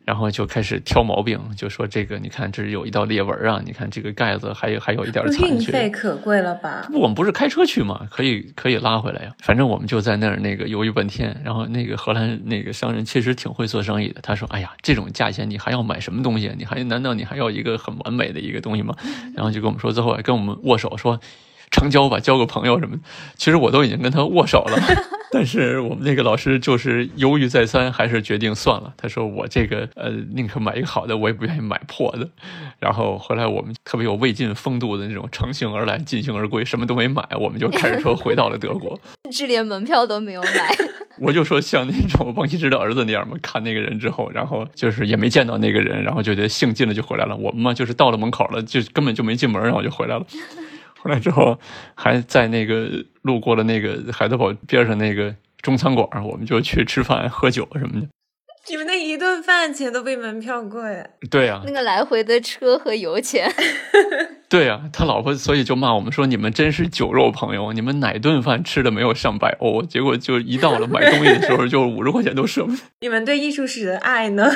[0.06, 5.48] 然后就开始挑毛病，就说这个，你看这有一道裂纹啊，你看这个盖子还有还有一点残缺。
[5.48, 6.88] 运费可贵了吧？
[6.92, 8.08] 我们不是开车去吗？
[8.10, 9.32] 可以可以拉回来呀。
[9.38, 11.40] 反正我们就在那儿那个犹豫半天。
[11.46, 16.52] 然后那个荷兰那个商人其实挺会做生意的，他说：“哎呀，这种价钱你还要买什么东西？
[16.58, 18.96] 你还难道你还要一个很完美的一个东西吗？”
[19.38, 21.20] 然后就跟我们说，最后还跟我们握手说。
[21.72, 22.98] 成交吧，交个朋友什么？
[23.38, 24.76] 其实我都已经跟他握手了，
[25.32, 28.94] 但是我们那个老师就是犹豫再三，还是决定算了。
[28.98, 32.28] 他说：“我这个呃，宁可买一个好的，我也不愿意买破的。”
[32.80, 40.76] 然后后来我们特别有魏晋风度的那种乘兴而来，尽兴而归，什么都没买，我们就开着车回到了德国， 甚至连门票都没有买。
[41.22, 47.36] 我就说像那种王羲之的儿子那样嘛，看那个人之后，然后就是也没见到那个人，然后就觉得兴尽了就回来了。
[47.36, 50.26] 我们嘛，就是到了门口了，就根本就没进门，然后就回来了。
[51.02, 51.58] 回来之后，
[51.96, 52.90] 还在那个
[53.22, 58.08] 路过了那个海德堡边上那个中餐馆，我们就去吃饭喝酒什么的。
[58.70, 61.06] 你们那一顿饭钱都比门票贵。
[61.32, 63.52] 对呀，那个来回的车和油钱。
[64.50, 69.84] 对呀，他老婆所以就骂我们说：“你们真是酒肉朋友，你们哪顿饭吃的没有上百欧？
[69.84, 72.78] 结果就一到了买东西的时候，就五十块钱都舍不得。
[73.02, 74.50] ”你们对艺术史的爱呢？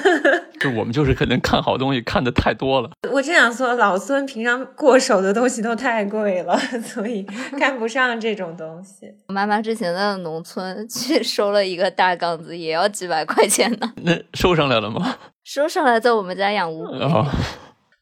[0.59, 2.89] 就我们就是可能看好东西看的太多了。
[3.11, 7.21] 我这样说，老孙平常过手的东西都太贵了， 所以
[7.59, 9.05] 看不上这种东西。
[9.27, 13.93] 我妈妈之前在农村去收了一个大缸子，也要几百块钱呢。
[13.97, 15.17] 那收上来了吗？
[15.43, 16.99] 收上来，在我们家养乌龟。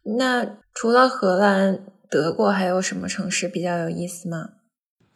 [0.03, 1.79] 那除了荷兰、
[2.09, 4.49] 德国，还有什么城市比较有意思吗？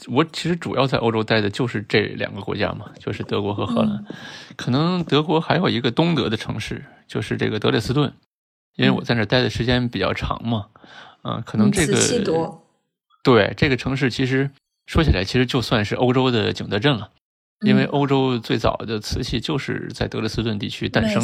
[0.07, 4.05] 我其实主要在欧洲待的就是这两个国家嘛，就是德国和荷兰。
[4.57, 8.13] 可能德国还有一个东德的城市，就是这个德累斯顿，
[8.75, 10.67] 因为我在那待的时间比较长嘛。
[11.23, 11.95] 嗯，可能这个
[13.23, 14.51] 对这个城市，其实
[14.85, 17.11] 说起来，其实就算是欧洲的景德镇了。
[17.61, 21.21] 因为欧洲最早的瓷器就是在德累斯顿地区诞生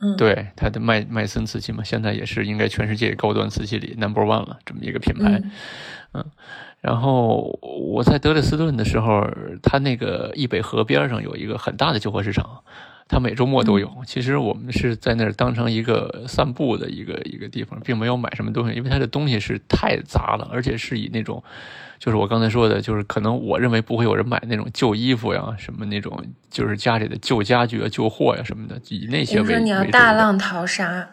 [0.00, 5.40] 的，对它的麦麦森瓷器嘛，现在也是应该全世界高端瓷器里 number one 了，这么一个品牌。
[6.12, 6.24] 嗯，
[6.80, 9.24] 然后我在德累斯顿的时候，
[9.62, 12.64] 它那个易北河边上有一个很大的旧货市场，
[13.10, 13.90] 它每周末都有。
[14.06, 21.42] 其实我们是在那儿当成一个散步的一个一个地方，并没有买什么东西，因为它的东西是太杂了，而且是以那种。
[21.98, 31.06] 就是我刚才说的，就是可能我认为不会有人买那种旧衣服呀，什么那种就是家里的旧家具啊、旧货呀什么的，以那些为为你要大浪淘沙，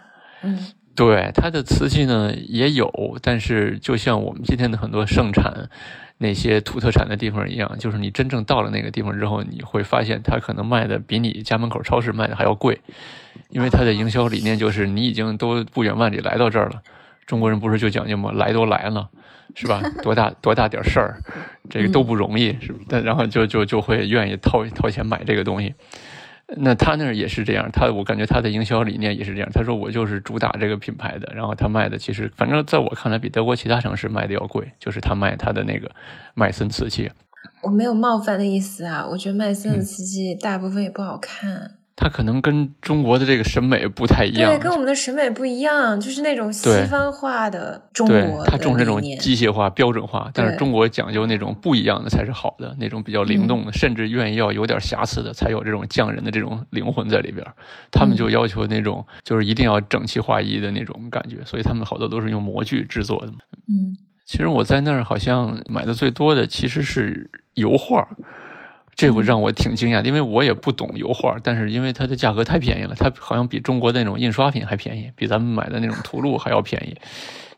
[0.43, 0.57] 嗯，
[0.95, 5.69] 对，它的瓷器呢也有，但是就像我们今天的很多盛产
[6.17, 12.79] 那些土特产的地方一样，就是你真正到了那个地方之后，你会发现它可能卖的比你家门口超市卖的还要贵，
[13.49, 16.81] 因为它的营销理念就是你已经都不远万里来到这儿了，
[17.25, 18.31] 中国人不是就讲究吗？
[18.33, 19.09] 来都来了。
[19.55, 19.81] 是吧？
[20.03, 21.17] 多大多大点事儿，
[21.67, 22.79] 这个都不容易，是不？
[22.87, 25.73] 但然后就就就会愿意掏掏钱买这个东西。
[26.55, 29.49] 那他那儿也是这样，他我感觉他的营销理念也是这样。
[29.53, 35.91] 他说我就是主打这个品牌的，然后他卖的其实反正在我看来比德国其他城市卖的要贵，就是他卖他的那个
[36.33, 37.11] 麦森瓷器。
[37.63, 41.71] 我没有冒犯的意思啊，我觉得麦森的瓷器大部分也不好看。
[41.99, 57.43] 它可能跟中国的这个审美不太一样，对，跟我们的审美不一样，就是那种西方化的中国，它重视那种机械化、标准化，但是中国讲究那种不一样的才是好的，那种比较灵动的，甚至愿意要有点瑕疵的，才有这种匠人的这种灵魂在里边。
[57.91, 63.31] 他们就要求那种就是一定要整齐划一的那种感觉，所以他们好多都是用模具制作的。
[63.67, 68.07] 嗯，其实我在那儿好像买的最多的其实是油画。
[68.97, 76.97] 这会让我挺惊讶，因为我也不懂油画，但是因为它的价格太便宜了，它好像比中国的那种印刷品还便宜，比咱们买的那种图录还要便宜。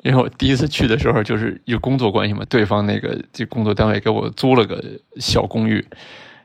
[0.04, 4.84] 因为我第一次去的时候就是有工作关系嘛，对方那个这工作单位给我租了个
[5.16, 5.84] 小公寓。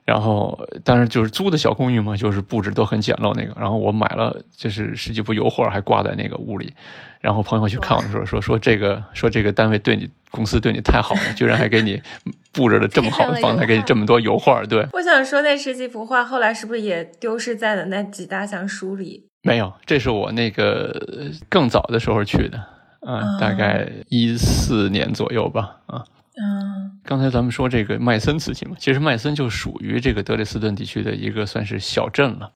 [0.05, 3.59] 然后，但是就是租的小公寓嘛，就是布置都很简陋那个。
[3.59, 6.75] 然后我买了，就是十几幅油画，还挂在那个屋里。
[7.23, 12.03] 然后朋友去看我的时候说说这个说这个单位对你公司对你太好了，居然还给你
[12.55, 14.65] 布置了这么好的房子，还给你这么多油画。
[14.65, 19.29] 对，我想说那十几幅画后来是不是也丢失在了那几大箱书里？
[19.43, 20.95] 没有，这是我那个
[21.51, 22.57] 更早的时候去的，
[23.01, 26.05] 啊，大概一四年左右吧，啊。
[26.37, 32.51] 嗯，刚才咱们说这个麦森瓷器嘛，其实麦森就属于这个德累斯顿地区的一个算是小镇了，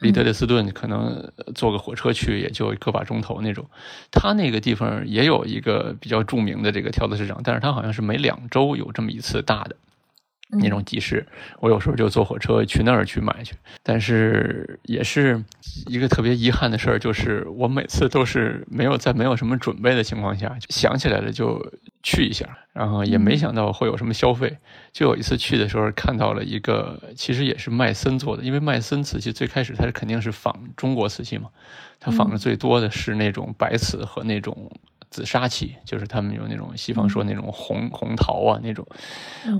[0.00, 3.68] 离德累斯顿可能坐个火车去也就个把钟头那种。
[4.10, 9.76] 他那个地方也有一个比较著名的这个跳蚤市场，但是他好像是每两周有这么一次大的。
[10.50, 11.26] 那种集市，
[11.60, 15.44] 我有时候就坐火车去那儿去买去，但是也是
[15.86, 21.60] 一个特别遗憾的事儿，就是我每次都是没有在没有什么准备的情况下，想起来了就
[22.02, 24.56] 去一下，然后也没想到会有什么消费。
[24.90, 31.50] 就有一次去的时候看到了一个，其实也是麦森做的，因为麦森瓷器最开始它是肯定是仿中国瓷器嘛，
[32.00, 34.70] 它仿的最多的是那种白瓷和那种。
[35.10, 38.86] 紫砂器就是他们有那种西方说那种红红陶啊那种，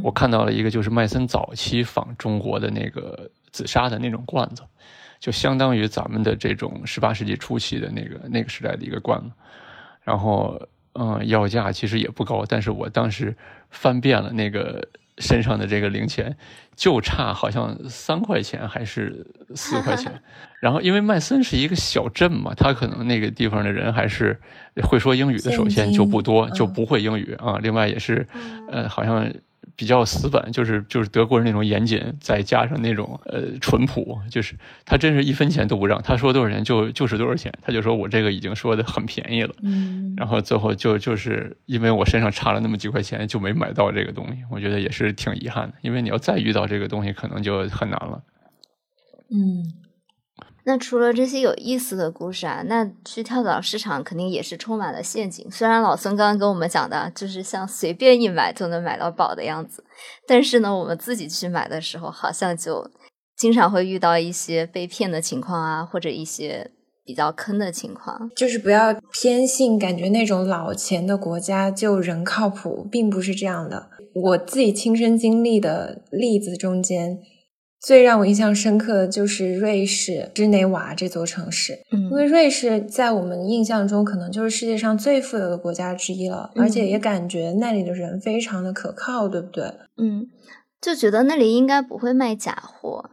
[0.03, 4.63] 我看到了一个就是麦森早期仿中国的那个紫砂的那种罐子，
[5.19, 9.31] 就相当于咱们的这种十八世纪初期的那个那个时代的一个罐子，
[10.03, 10.61] 然后
[10.93, 13.35] 嗯要价其实也不高，但是我当时
[13.71, 14.87] 翻遍了那个
[15.19, 16.37] 身上的这个零钱。
[16.77, 20.23] 就差好像三块钱还是四块钱，
[20.63, 24.41] 然后因为麦森是一个小镇嘛，他可能那个地方的人还是
[24.85, 27.59] 会说英语的，首先就不多，就不会英语啊。
[27.61, 28.25] 另外也是，
[28.71, 29.29] 呃，好像。
[29.77, 48.23] 比较死板，就是就是德国人那种严谨，再加上那种呃淳朴，就是他真是一分钱都不让，他说多少钱就就是多少钱，他就说我这个已经说的很便宜了，嗯，然后最后就就是因为我身上差了那么几块钱，就没买到这个东西，我觉得也是挺遗憾的，因为你要再遇到这个东西，可能就很难了，
[49.31, 49.65] 嗯。
[50.69, 55.51] 那除了这些有意思的故事啊，那去跳蚤市场肯定也是充满了陷阱。
[55.51, 59.83] 虽然老孙刚刚跟我们讲的，就是像随便一买就能买到宝的样子，
[60.27, 62.91] 但是呢，我们自己去买的时候，好像就
[63.35, 66.71] 经常会遇到一些被骗的情况啊，或者一些
[67.03, 68.31] 比较坑的情况。
[68.37, 73.89] 就是不要偏信，感觉那种老钱的国家就人靠谱，并不是这样的。
[74.15, 77.21] 我自己亲身经历的例子中间。
[77.81, 81.79] 最让我印象深刻的就是瑞士日内瓦这座城市，
[82.11, 89.73] 因为瑞士在我们印象中可能就是世界上最富有的国家之一了，而且也感觉那里的人非常的可靠，对不对？
[89.97, 90.27] 嗯，
[90.81, 93.11] 就觉得那里应该不会卖假货，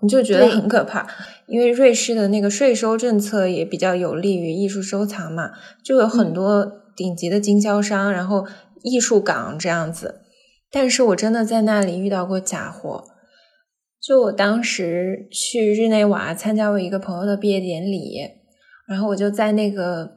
[0.00, 1.06] 你就觉得很可怕，
[1.46, 5.52] 因为瑞士的那个税收政策也比较有利于艺术收藏嘛，
[5.84, 8.44] 就有很多顶级的经销商，然后
[8.82, 10.22] 艺术港这样子。
[10.72, 13.04] 但是我真的在那里遇到过假货。
[14.08, 18.16] 就我当时去日内瓦参加我一个朋友的毕业典礼，
[18.88, 20.10] 然后我就在那个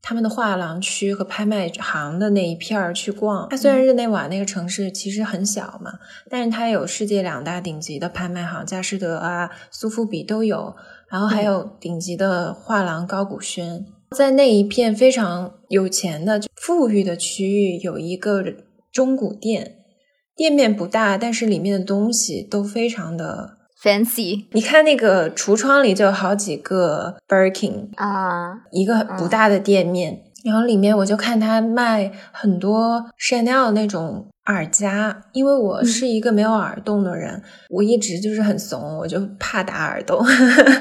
[0.00, 3.46] 他们的画廊区和拍卖行的那一片儿去逛。
[3.50, 5.92] 它虽然日内瓦那个城市其实很小嘛，
[6.30, 10.74] 但是它有世界两大顶级的拍卖行，佳士得啊、苏富比都有，
[11.10, 13.84] 然后还有顶级的画廊高古轩。
[14.16, 18.42] 在那一片非常有钱的富裕的区域，有一个
[18.90, 19.74] 中古店。
[20.36, 24.44] 店面不大，但是里面的东西都非常的 fancy。
[24.52, 40.22] 你看那个橱窗里就有好几个 Birkin 啊，一个不大的店面，然后里面我就看他卖很多 Chanel 那种耳夹，因为我是一个没有耳洞的人，我一直就是很怂，我就怕打耳洞，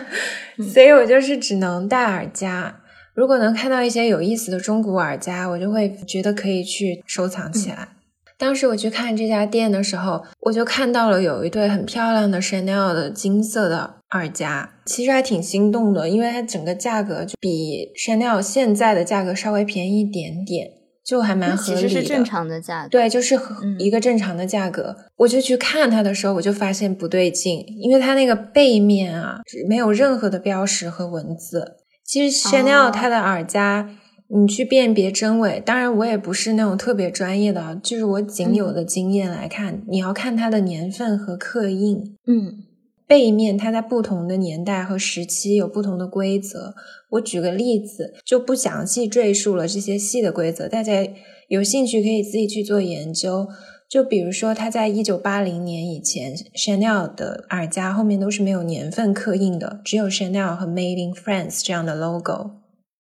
[0.74, 2.82] 所以我就是只能戴耳夹。
[3.14, 7.95] 如果能看到一些有意思的中古耳夹，我就会觉得可以去收藏起来。
[8.38, 20.70] 当时我去看这家店的时候，我就看到了有一对很漂亮的 Chanel 的金色的耳夹，其实还挺心动的，因为它整个价格就比 Chanel 现在的价格稍微便宜一点点。
[21.06, 21.88] 就还蛮合理的。
[21.88, 22.90] 其实是正常的价格。
[22.90, 23.40] 对，就是
[23.78, 24.96] 一个正常的价格。
[25.18, 29.38] 我就去看它的时候，我就发现不对劲，因为它那个背面啊
[29.70, 31.76] 没有任何的标识和文字。
[32.04, 33.88] 其实 Chanel 它的耳夹，
[34.28, 42.16] 你去辨别真伪，当然我也不是那种特别专业的，就是我仅有的经验来看，你要看它的年份和刻印。
[42.28, 42.64] 嗯。
[43.08, 46.74] 背面它在不同的年代和时期有不同的规则。
[47.12, 51.08] 我举个例子，就不详细赘述了这些细的规则，大家
[51.48, 53.48] 有兴趣可以自己去做研究。
[53.88, 62.54] 就比如说，它在一九八零年以前，Chanel 的耳夹后面都是没有年份刻印的，只有 Chanel 和 Made in France 这样的 logo。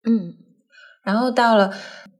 [0.04, 0.34] 嗯，
[1.04, 1.74] 然后到了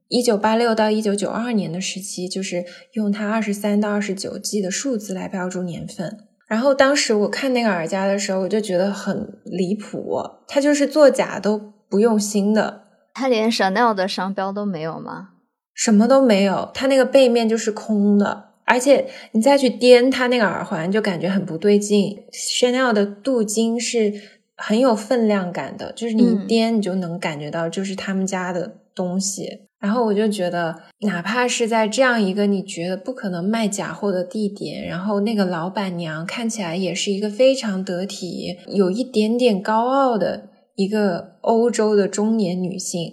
[0.08, 6.18] 一九八六到一九九二年的时期，就是用它二十三到二十九 G 的数字来标注年份。
[6.46, 12.82] 然后当时我看那个耳夹的时候，我就觉得很离谱，它就是作假都不用心的，
[13.14, 15.30] 它连 Chanel 的商标都没有吗？
[15.72, 22.16] 什么都没有，它那个背面就是空的，而且你再去掂它那个耳环，就感觉很不对劲。
[22.30, 24.12] Chanel 的镀金是
[24.56, 29.68] 很有分量感的，就是你一掂你就能感觉到，就是他们家的东西。
[29.80, 43.12] 然后我就觉得，哪怕是在这样一个你觉得不可能卖假货的地点，然后那个老板娘看起来也是一个非常得体、有一点点高傲的一个欧洲的中年女性，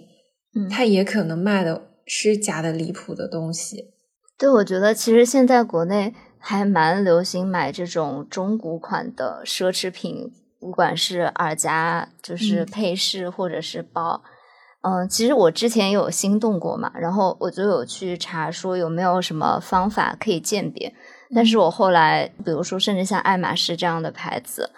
[0.54, 3.92] 嗯，她也可能卖的是假的离谱的东西。
[4.38, 10.32] 对，我觉得其实现在国内还蛮流行买这种中古款的奢侈品，
[10.62, 14.22] 不管是耳夹、就是配饰或者是包。
[14.82, 20.94] 嗯，其实我之前有心动过嘛，然后我就有去查说有没有什么方法可以鉴别，
[21.34, 24.70] 但是我后来，比如说甚至像爱马仕这样的牌子，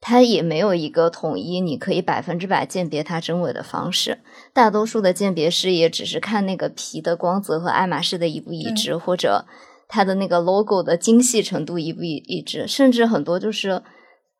[0.00, 4.18] 它也没有一个统一你可以百分之百鉴别它真伪的方式。
[4.52, 9.44] 大多数的鉴别师也只是看那个皮的光泽和爱马仕的一不一致，或者
[9.86, 13.80] 它的那个 logo 的精细程度一不一一致，甚至很多就是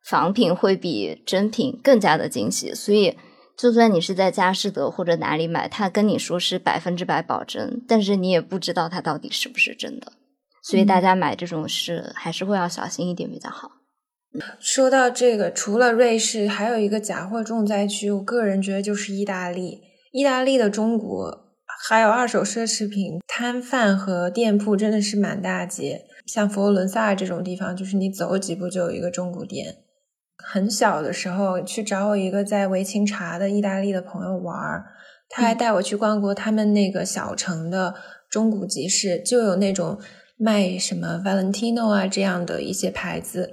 [0.09, 3.17] 仿品会比真品更加的精细，所以。
[3.59, 10.13] 就算你是在佳士得或者哪里买，他跟你说是百分之百保真，但是你也不知道它到底是不是真的，
[10.61, 13.71] 所以大家买这种是还是会要小心一点比较好。
[14.59, 19.81] 说到这个，除了瑞士，还有一个假货重灾区，我个人觉得就是意大利。
[20.11, 21.23] 意大利的中古
[21.81, 29.77] 还有二手奢侈品摊贩和店铺真的是满大街，像佛罗伦萨这种地方，就是你走几步就有一个中古店。
[30.37, 34.55] 很小的时候去找我一个在维琴察的意大利的朋友玩，
[35.29, 37.95] 他还带我去逛过他们那个小城的
[38.29, 39.99] 中古集市，就有那种
[40.37, 43.51] 卖什么 Valentino 啊这样的一些牌子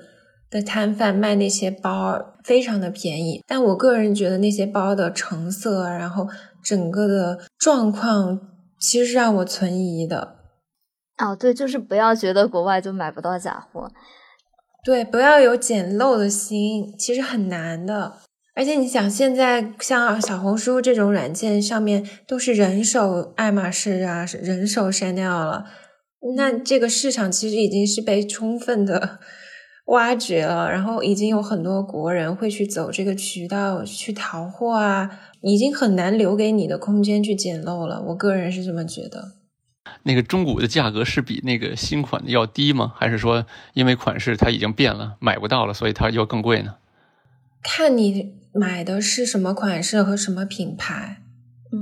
[0.50, 3.42] 的摊贩卖那些包，非常的便宜。
[3.46, 6.28] 但我个人觉得那些包的成色，然后
[6.62, 8.38] 整个的状况，
[8.78, 10.36] 其实是让我存疑的。
[11.18, 13.90] 哦，对，就是不要觉得国外就买不到假货。
[14.84, 18.18] 对，不要有捡漏的心，其实很难的。
[18.54, 25.64] 而且你想，现在像小红书这种软件上面都是人手爱马仕啊，人手 Chanel 了，
[26.36, 29.18] 那这个市场其实已经是被充分的
[29.86, 30.70] 挖掘了。
[30.70, 35.10] 然后已经有很多国人会去走这个渠道去淘货啊，
[35.40, 38.00] 已经很难留给你的空间去捡漏了。
[38.08, 39.32] 我个人是这么觉得。
[40.02, 42.92] 那个中古的价格是比那个新款的要低吗？
[42.96, 46.74] 还是说因为款式它已经变了，买不到了，所以它要更贵呢？
[47.62, 51.22] 看你买的是什么款式和什么品牌，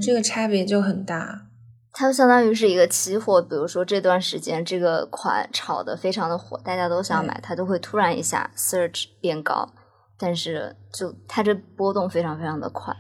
[0.00, 1.46] 这个差别就很大。
[1.94, 9.74] 它相当于是一个期货，比如说这段时间这个款炒的非常的火，大家都想买，它就会突然一下 surge 变高，
[10.16, 12.96] 但是就它这波动非常非常的快。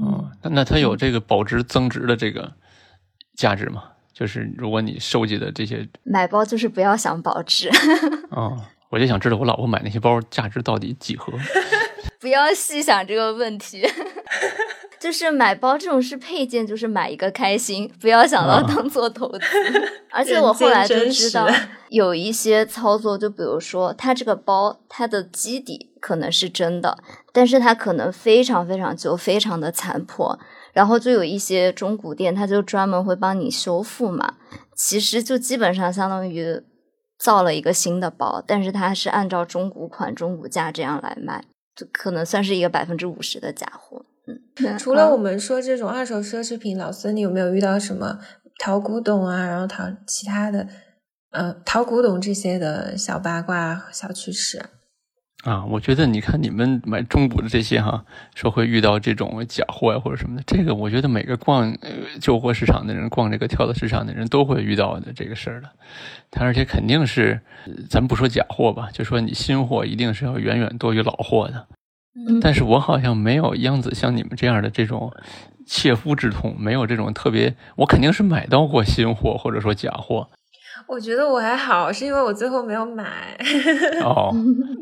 [0.00, 2.52] 嗯，那它有这个保值增值的这个
[3.36, 3.84] 价值吗？
[4.12, 7.70] 就是如果你收集的这些买包，就是不要想保值。
[8.30, 8.56] 哦，
[8.90, 11.32] 我就想知道我老婆买那些包价值到底几何？
[12.20, 13.84] 不要细想这个问题。
[15.00, 19.40] 就是买包这种是配件，就是买一个开心，不要想到当做投资。
[20.12, 21.48] 而且我后来就知道
[21.88, 26.96] 有一些操作，就比如说它这个包，它的基底可能是真的，
[27.32, 30.38] 但是它可能非常非常旧，非常的残破。
[30.72, 34.34] 然后就有一些中古店，他就专门会帮你修复嘛。
[34.74, 36.62] 其实就基本上相当于
[37.18, 41.44] 造了一个新的包，但是它是按照中古款、中古价这样来卖，
[41.76, 44.04] 就可能算是一个百分之五十的假货。
[44.26, 48.18] 嗯，除了我们说这种二手奢侈品，老孙，你有没有遇到什么
[48.58, 50.66] 淘古董啊，然后淘其他的，
[51.30, 54.64] 呃，淘古董这些的小八卦、小趣事？
[55.42, 61.90] 啊，我觉得你看你们买中古的这些哈，说会遇到这种假货呀或者什么的，这个我觉得每个逛呃
[62.20, 65.68] 旧货市场的人，逛这个跳蚤市场的人都会遇到的这个事儿的。
[66.30, 67.40] 他而且肯定是，
[67.90, 71.66] 咱不说假货吧，就说你新货一定是要远远多于老货的。
[72.14, 75.12] 嗯但是我好像没有央子像你们这样的这种
[75.66, 80.28] 切肤之痛，没有这种特别，我肯定是买到过新货或者说假货。
[80.92, 83.36] 我觉得我还好，是因为我最后没有买。
[84.04, 84.30] 哦，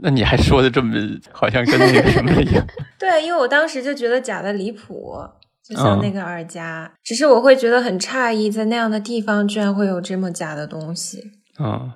[0.03, 0.95] 那你还说的这么
[1.31, 2.67] 好像跟那个什么一样？
[2.99, 5.17] 对，因为我当时就觉得假的离谱，
[5.63, 11.31] 就像嗯那个耳夹，只是我会觉得很诧异，在那样的地方居然会有这么假的东西。
[11.61, 11.93] 嗯。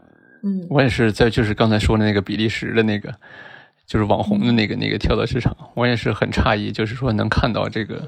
[0.46, 3.10] 嗯，我也是在就是刚才说的那个比利时的那个，
[3.86, 8.02] 就是网红的那个那个跳蚤市场，我也是很诧异，就是说能看到这个呃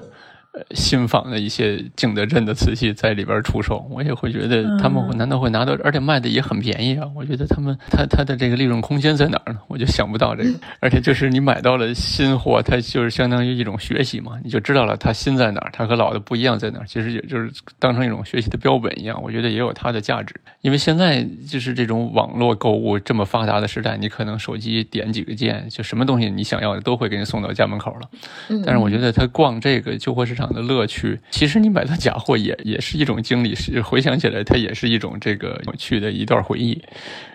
[0.71, 7.07] 新仿的一些景德镇的瓷器在里边出售，我也会觉得他们难道会拿到，而且卖的也很便宜啊？
[7.15, 9.59] 我觉得他们他他的这个利润空间在哪儿呢？
[9.69, 20.35] 我就想不到这个， 而且就是你买到了新货，它就是相当于一种学习嘛，你就知道了它新在哪儿，它和老的不一样在哪儿，其实也就是当成一种学习的标本一样，我觉得也有它的价值。
[20.63, 28.09] 因为现在就是这种网络购物这么发达的时代，你可能手机点几个键，就什么东西你想要的都会给你送到家门口了。
[28.49, 36.83] 嗯但是我觉得他逛这个旧货市场的乐趣，其实你买到假货也也是一种经历，是回想起来它也是一种这个有趣的一段回忆。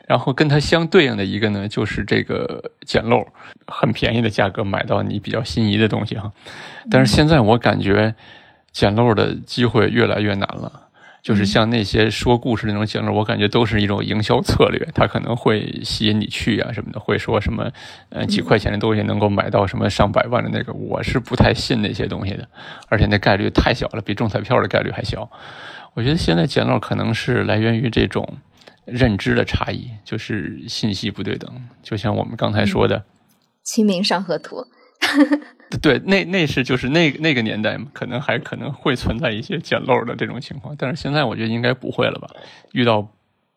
[0.08, 3.26] 然后跟它相对应的一个呢，就是这个捡漏，
[3.68, 6.32] 很便宜的价格买到你比较心仪的东西哈。
[6.90, 8.14] 但是现在我感觉
[8.74, 10.90] 捡漏的机会越来越难了。
[11.22, 17.72] 就是像那些说故事那种捡漏，我感觉都是一种营销策略，他可能会吸引你去啊什么的，会说什么
[18.10, 22.48] 呃几块钱的东西能够买到什么上百万的那个，我是不太信那些东西的，
[22.90, 25.30] 而且那概率太小了，比中彩票的概率还小。
[25.94, 28.38] 我觉得现在捡漏可能是来源于这种
[28.86, 31.50] 认知的差异，就是信息不对等，
[31.84, 32.98] 就像我们刚才说的。
[33.64, 34.56] 《清明上河图》
[35.80, 42.28] 对，那那是就是那那个年代嘛，可能还可能会存在一些捡漏的这种情况，但是现在我觉得应该不会了吧？
[42.74, 43.08] 遇到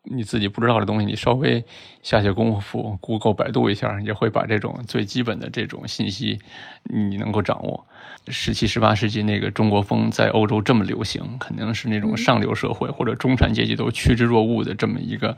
[0.03, 1.65] 你自己不知道的东西，你稍微
[2.03, 6.39] 下些功夫，Google、百度一下，也会把这种最基本的这种信息
[6.83, 7.85] 你能够掌握。
[8.27, 15.37] 十七、十八世纪那个中国风在欧洲这么流行，肯定是那种上流社会或者中产阶级都趋之若鹜的这么一个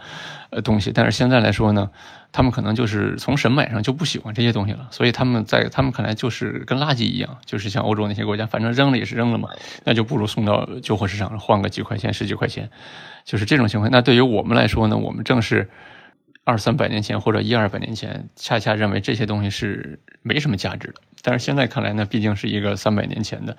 [0.52, 0.92] 呃东西。
[0.94, 1.92] 但是现在来说呢，
[2.32, 9.50] 他们可能就是从审美上就不喜欢这些东西了，所以他们在他们看来就是跟垃圾一样，就是像欧洲那些国家，反正扔了也是扔了嘛，
[9.84, 12.70] 那就不如送到旧货市场上换个几块钱、十几块钱，
[13.24, 13.90] 就是这种情况。
[13.92, 15.70] 那对于我们来说呢，我们正是
[16.44, 20.96] 二三百年前或者一二百年前，恰恰认为这些东西是没什么价值的。
[21.24, 23.58] 但是现在看来呢，毕竟是一个三百年前的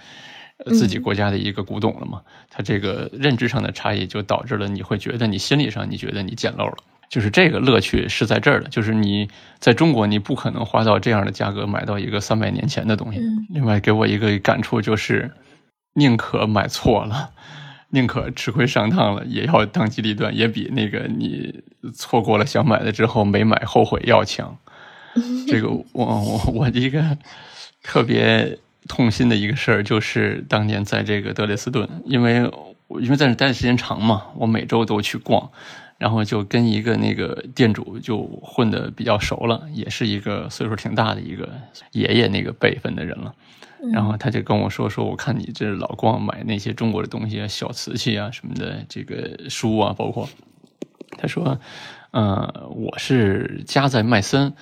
[0.65, 6.77] 呃自己国家的一个古董了嘛，它这个认知上的差异就导致了你会觉得你心理上你觉得你捡漏了。
[7.09, 9.29] 就是这个乐趣是在这儿的，就是你
[9.59, 13.19] 在中国你不可能花到这样的价格买到一个三百年前的东西。
[13.21, 15.33] 嗯另外给我一个感触就是，
[15.95, 17.31] 宁可买错了，
[17.91, 21.63] 宁可吃亏上当了，也要当机立断，也比那个你
[21.95, 24.59] 错过了想买的之后没买后悔要强。
[25.49, 27.17] 这个我我我一个
[27.83, 32.49] 特别痛心的一个事儿，就是当年在这个德累斯顿，因为
[32.87, 35.51] 我因为在那待的时间长嘛，我每周都去逛，
[35.99, 41.51] 然后就跟一个那个店主就混得比较熟了，也是一个岁数挺大的一个
[41.93, 43.35] 爷爷那个辈分的人了。
[43.93, 50.29] 然后他就跟我说：“说我看你这老光买那些中国的东西啊，小瓷器啊什么的，这个书啊，包括
[51.17, 51.61] 他说，
[52.11, 54.55] 呃，我是家在麦森，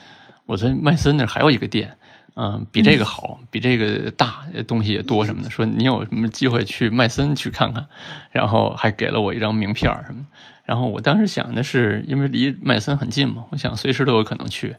[0.45, 1.97] 我在麦森那儿还有一个店，
[2.35, 5.49] 嗯、比这个好，比这个大，东西也多什么的。
[5.49, 7.87] 说你有什么机会去麦森去看看，
[8.33, 10.27] 然后还给了我一张名片儿什么的。
[10.67, 14.77] 然后我当时想的是，因为离麦森很近嘛，我想随时都有可能去。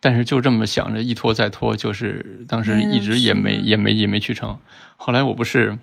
[0.00, 4.58] 但是就这么想着，一拖再拖，就是当时一直也没也没也没去成。
[4.96, 5.78] 后来我不是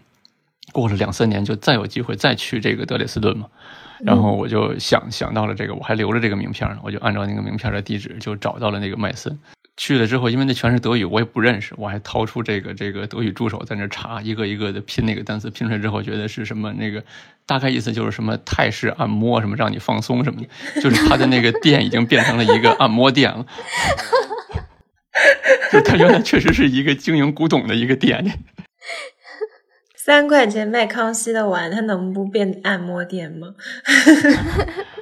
[0.72, 3.48] 过了两三年，就再有机会再去这个德累斯顿嘛，
[4.00, 9.38] 然后我就想想到了这个，我还留着这个名片呢，我就按照那个名片的地址就找到了那个麦森。
[9.82, 17.04] 去了之后，因为那全是德语，我也不认识，我还掏出这个这个德语助手在那查，一个一个的拼那个单词，拼出来之后觉得是什么那个
[17.48, 20.48] 大概意思就是什么泰式按摩什么让你放松什么的，
[20.84, 23.44] 就是他的那个店已经变成了一个按摩店了。
[25.74, 28.40] 就他原来确实是一个经营古董的一个店，
[29.98, 33.56] 三块钱卖康熙的碗，它能不变按摩店吗？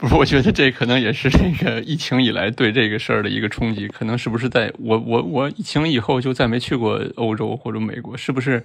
[0.00, 3.88] 不是，我觉得这可能也是这个疫情以来对这个事儿的一个冲击。
[3.88, 8.64] 可能是不是在我我我疫情以后就再没去过欧洲或者美国，是不是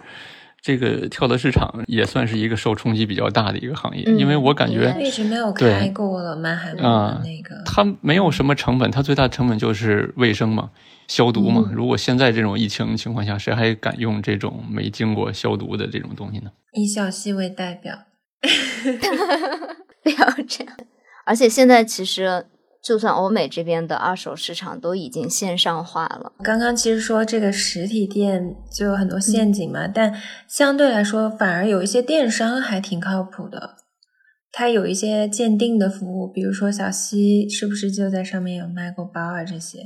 [0.62, 10.70] 这个跳蚤市场也算是一个受冲击比较大的一个行业，因为我感觉一直没有开过了，曼海姆的那个，它没有什么成本，它最大的成本就是卫生嘛，
[11.08, 11.68] 消毒嘛。
[11.74, 16.52] 如果现在这种疫情情况下，谁还敢用这种没经过消毒的这种东西呢？
[16.74, 17.98] 以小西为代表，
[20.04, 20.78] 不要这样。
[21.26, 22.46] 而且现在其实。
[22.84, 30.14] 就算欧美这边的二手市场都已经线上化了，刚刚其实说这个实体店就有很多陷阱嘛，但
[30.50, 33.76] 相对来说反而有一些电商还挺靠谱的，
[34.52, 39.80] 它有一些鉴定的服务，比如说小西是不是就在上面有卖过包啊这些？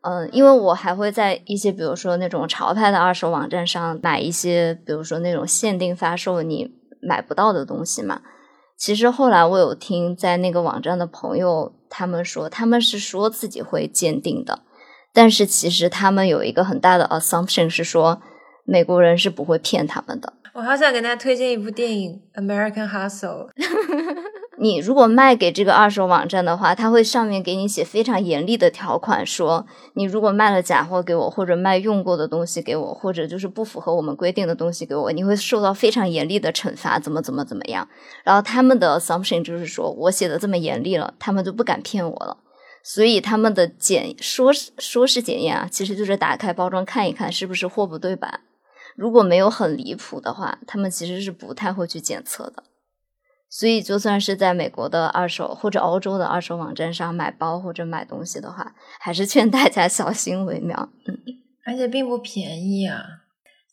[0.00, 8.22] 嗯，因为我还会在一些比如说那种潮牌的二手网站上买一些，比如说那种限定发售你买不到的东西嘛。
[8.82, 11.72] 其实后来我有听在那个网站的朋友。
[11.88, 14.62] 他们说他们是说自己会鉴定的，
[15.12, 18.20] 但是其实他们有一个很大的 assumption 是说
[18.64, 20.32] 美国人是不会骗他们的。
[20.54, 23.46] 我好想给大家推荐一部电影《American Hustle》。
[24.58, 37.88] 你如果卖给这个二手网站的话，他会上面给你写非常严厉的条款，说你如果卖了假货给我，或者卖用过的东西给我，或者就是不符合我们规定的东西给我，你会受到非常严厉的惩罚，怎么怎么怎么样。
[38.24, 42.36] 然后他们的 assumption 就是说我写的这么严厉了，他们就不敢骗我了。
[42.84, 48.40] 所以他们的检说是说是检验啊，其实就是打开包装看一看是不是货不对版。
[48.96, 52.64] 如果没有很离谱的话，他们其实是不太会去检测的。
[53.54, 60.88] 所以，就算是在美国的二手或者欧洲的二手网站上买包或者买东西的话，还是劝大家小心为妙。
[61.06, 61.18] 嗯，
[61.66, 63.04] 而且并不便宜啊！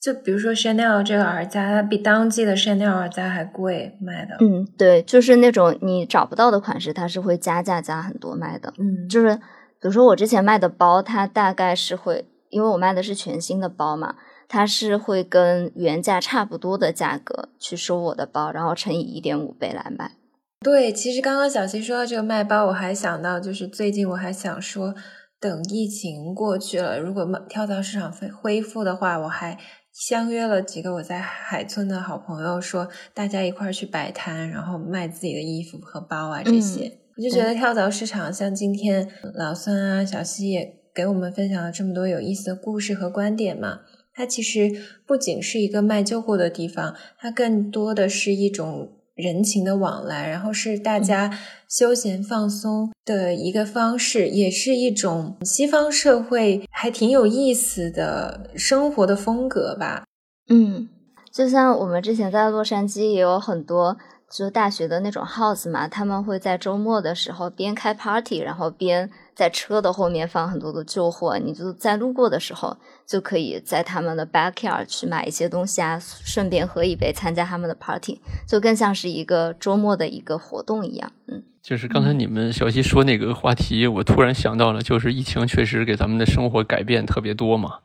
[0.04, 4.36] 就比如说 Chanel 这个耳夹，它比当季的 Chanel 耳夹还贵卖的。
[4.42, 8.74] 嗯，对，就是那种你找不到的款式，它是会加价加很多卖的。
[8.78, 9.42] 嗯，就是比
[9.84, 14.16] 如说我之前卖的包，它大概是会，因为我卖的是全新的包嘛。
[14.50, 20.14] 它是会跟原价差不多的价格去收我的包，然后乘以一点五倍来卖。
[20.62, 24.96] 对，其实刚刚小七说到这个卖包，我还想到就是最近我还想说，
[25.40, 29.58] 等疫情过去了，如果跳蚤市场恢恢复的话，我还
[29.94, 36.92] 相约了几个我在海村的好朋友，说大家一块儿去摆摊，然后卖自己的衣服和包啊这些。
[37.16, 43.82] 我就觉得跳蚤市场像今天老孙啊、小西也给我们分享了这么多有意思的故事和观点嘛。
[44.20, 44.70] 它其实
[45.06, 51.40] 不仅是一个卖旧货的地方，它更多的是一种人情的往来，然后是大家
[51.70, 60.04] 休闲放松的一个方式，也是一种西方社会还挺有意思的生活的风格吧。
[60.50, 60.90] 嗯，
[61.32, 63.98] 就像我们之前在洛杉矶也有很多。
[64.30, 71.38] 就是大学的那种 house 嘛，他们会在周末的时候边开 party，然后边在车的后面放很多的旧货。
[71.40, 72.78] 你就在路过的时候，
[73.08, 81.12] 就可以在他们的 backyard 去买一些东西啊，顺便喝一杯，参加他们的 party，就更像是一个周末的一个活动一样。
[81.28, 87.80] 嗯，就是刚才你们小溪说那个话题，我突然想到了，就是疫情确实给咱们的生活改变特别多嘛。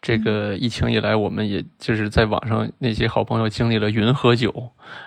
[0.00, 4.52] 这个疫情以来，我们也就是在网上那些好朋友经历了云喝酒，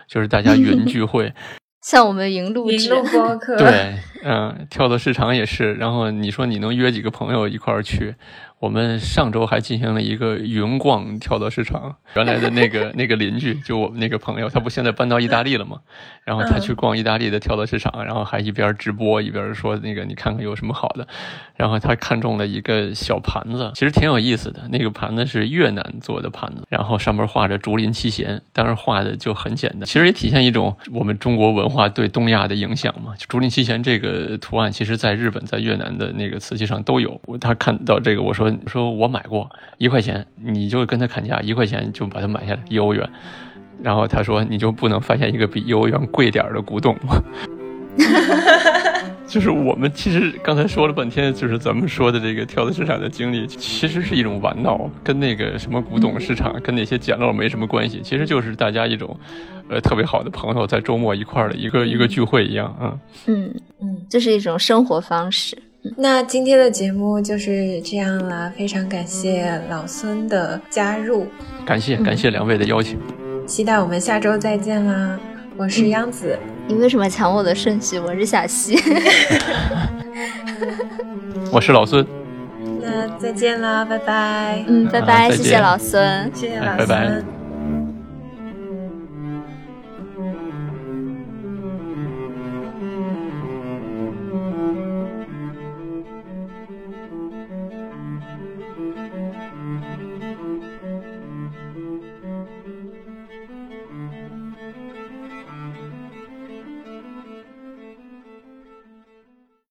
[0.08, 1.34] 就是大家云聚会，
[1.82, 5.74] 像我们云录云录播客，对，嗯，跳蚤市场也是。
[5.76, 8.16] 然后你说你能约几个朋友一块儿去？
[8.62, 15.80] 我们上周还进行了一个云逛跳蚤市场，原来的那个 那个邻居，就我们那个朋友，他不现在搬到意大利了吗？
[16.24, 21.08] 然后他去逛意大利的跳蚤市场，然后还一边直播一边说那个你看看有什么好的。
[21.56, 24.62] 然后他看中了一个小盘子，其实挺有意思的。
[24.70, 33.16] 那个盘子是越南做的盘子，然后上面画着竹林七贤，当然画的就很简单，其实也体现一种我们中国文化对东亚的影响嘛。
[33.28, 37.20] 竹林七贤这个图案，其实在日本、在越南的那个瓷器上都有。
[37.40, 38.51] 他看到这个，我说。
[38.68, 43.10] 说我买过一块钱，你就跟他砍价一块钱就把它买下来一欧元，
[43.82, 47.22] 然后他说你就不能发现一个比一欧元贵点的古董吗？
[49.28, 59.18] 就是我们其实刚才说了半天，就是咱们说的这个跳蚤市场的经历，其实是一种玩闹，跟那个什么古董市场，跟那些捡漏没什么关系，其实就是大家一种
[59.70, 63.00] 呃特别好的朋友在周末一块的一个一个聚会一样啊。
[63.28, 65.58] 嗯嗯，这是一种生活方式。
[65.98, 71.26] 那今天的节目就是这样啦，非常感谢老孙的加入，
[71.66, 73.00] 感谢感谢两位的邀请，
[73.48, 75.20] 期待我们下周再见啦！
[75.58, 76.38] 我是央子，
[76.68, 77.98] 你为什么抢我的顺序？
[77.98, 78.78] 我是小溪，
[81.52, 82.06] 我是老孙，
[82.80, 87.41] 那再见啦，拜拜，嗯，拜拜，谢谢老孙，谢谢老孙。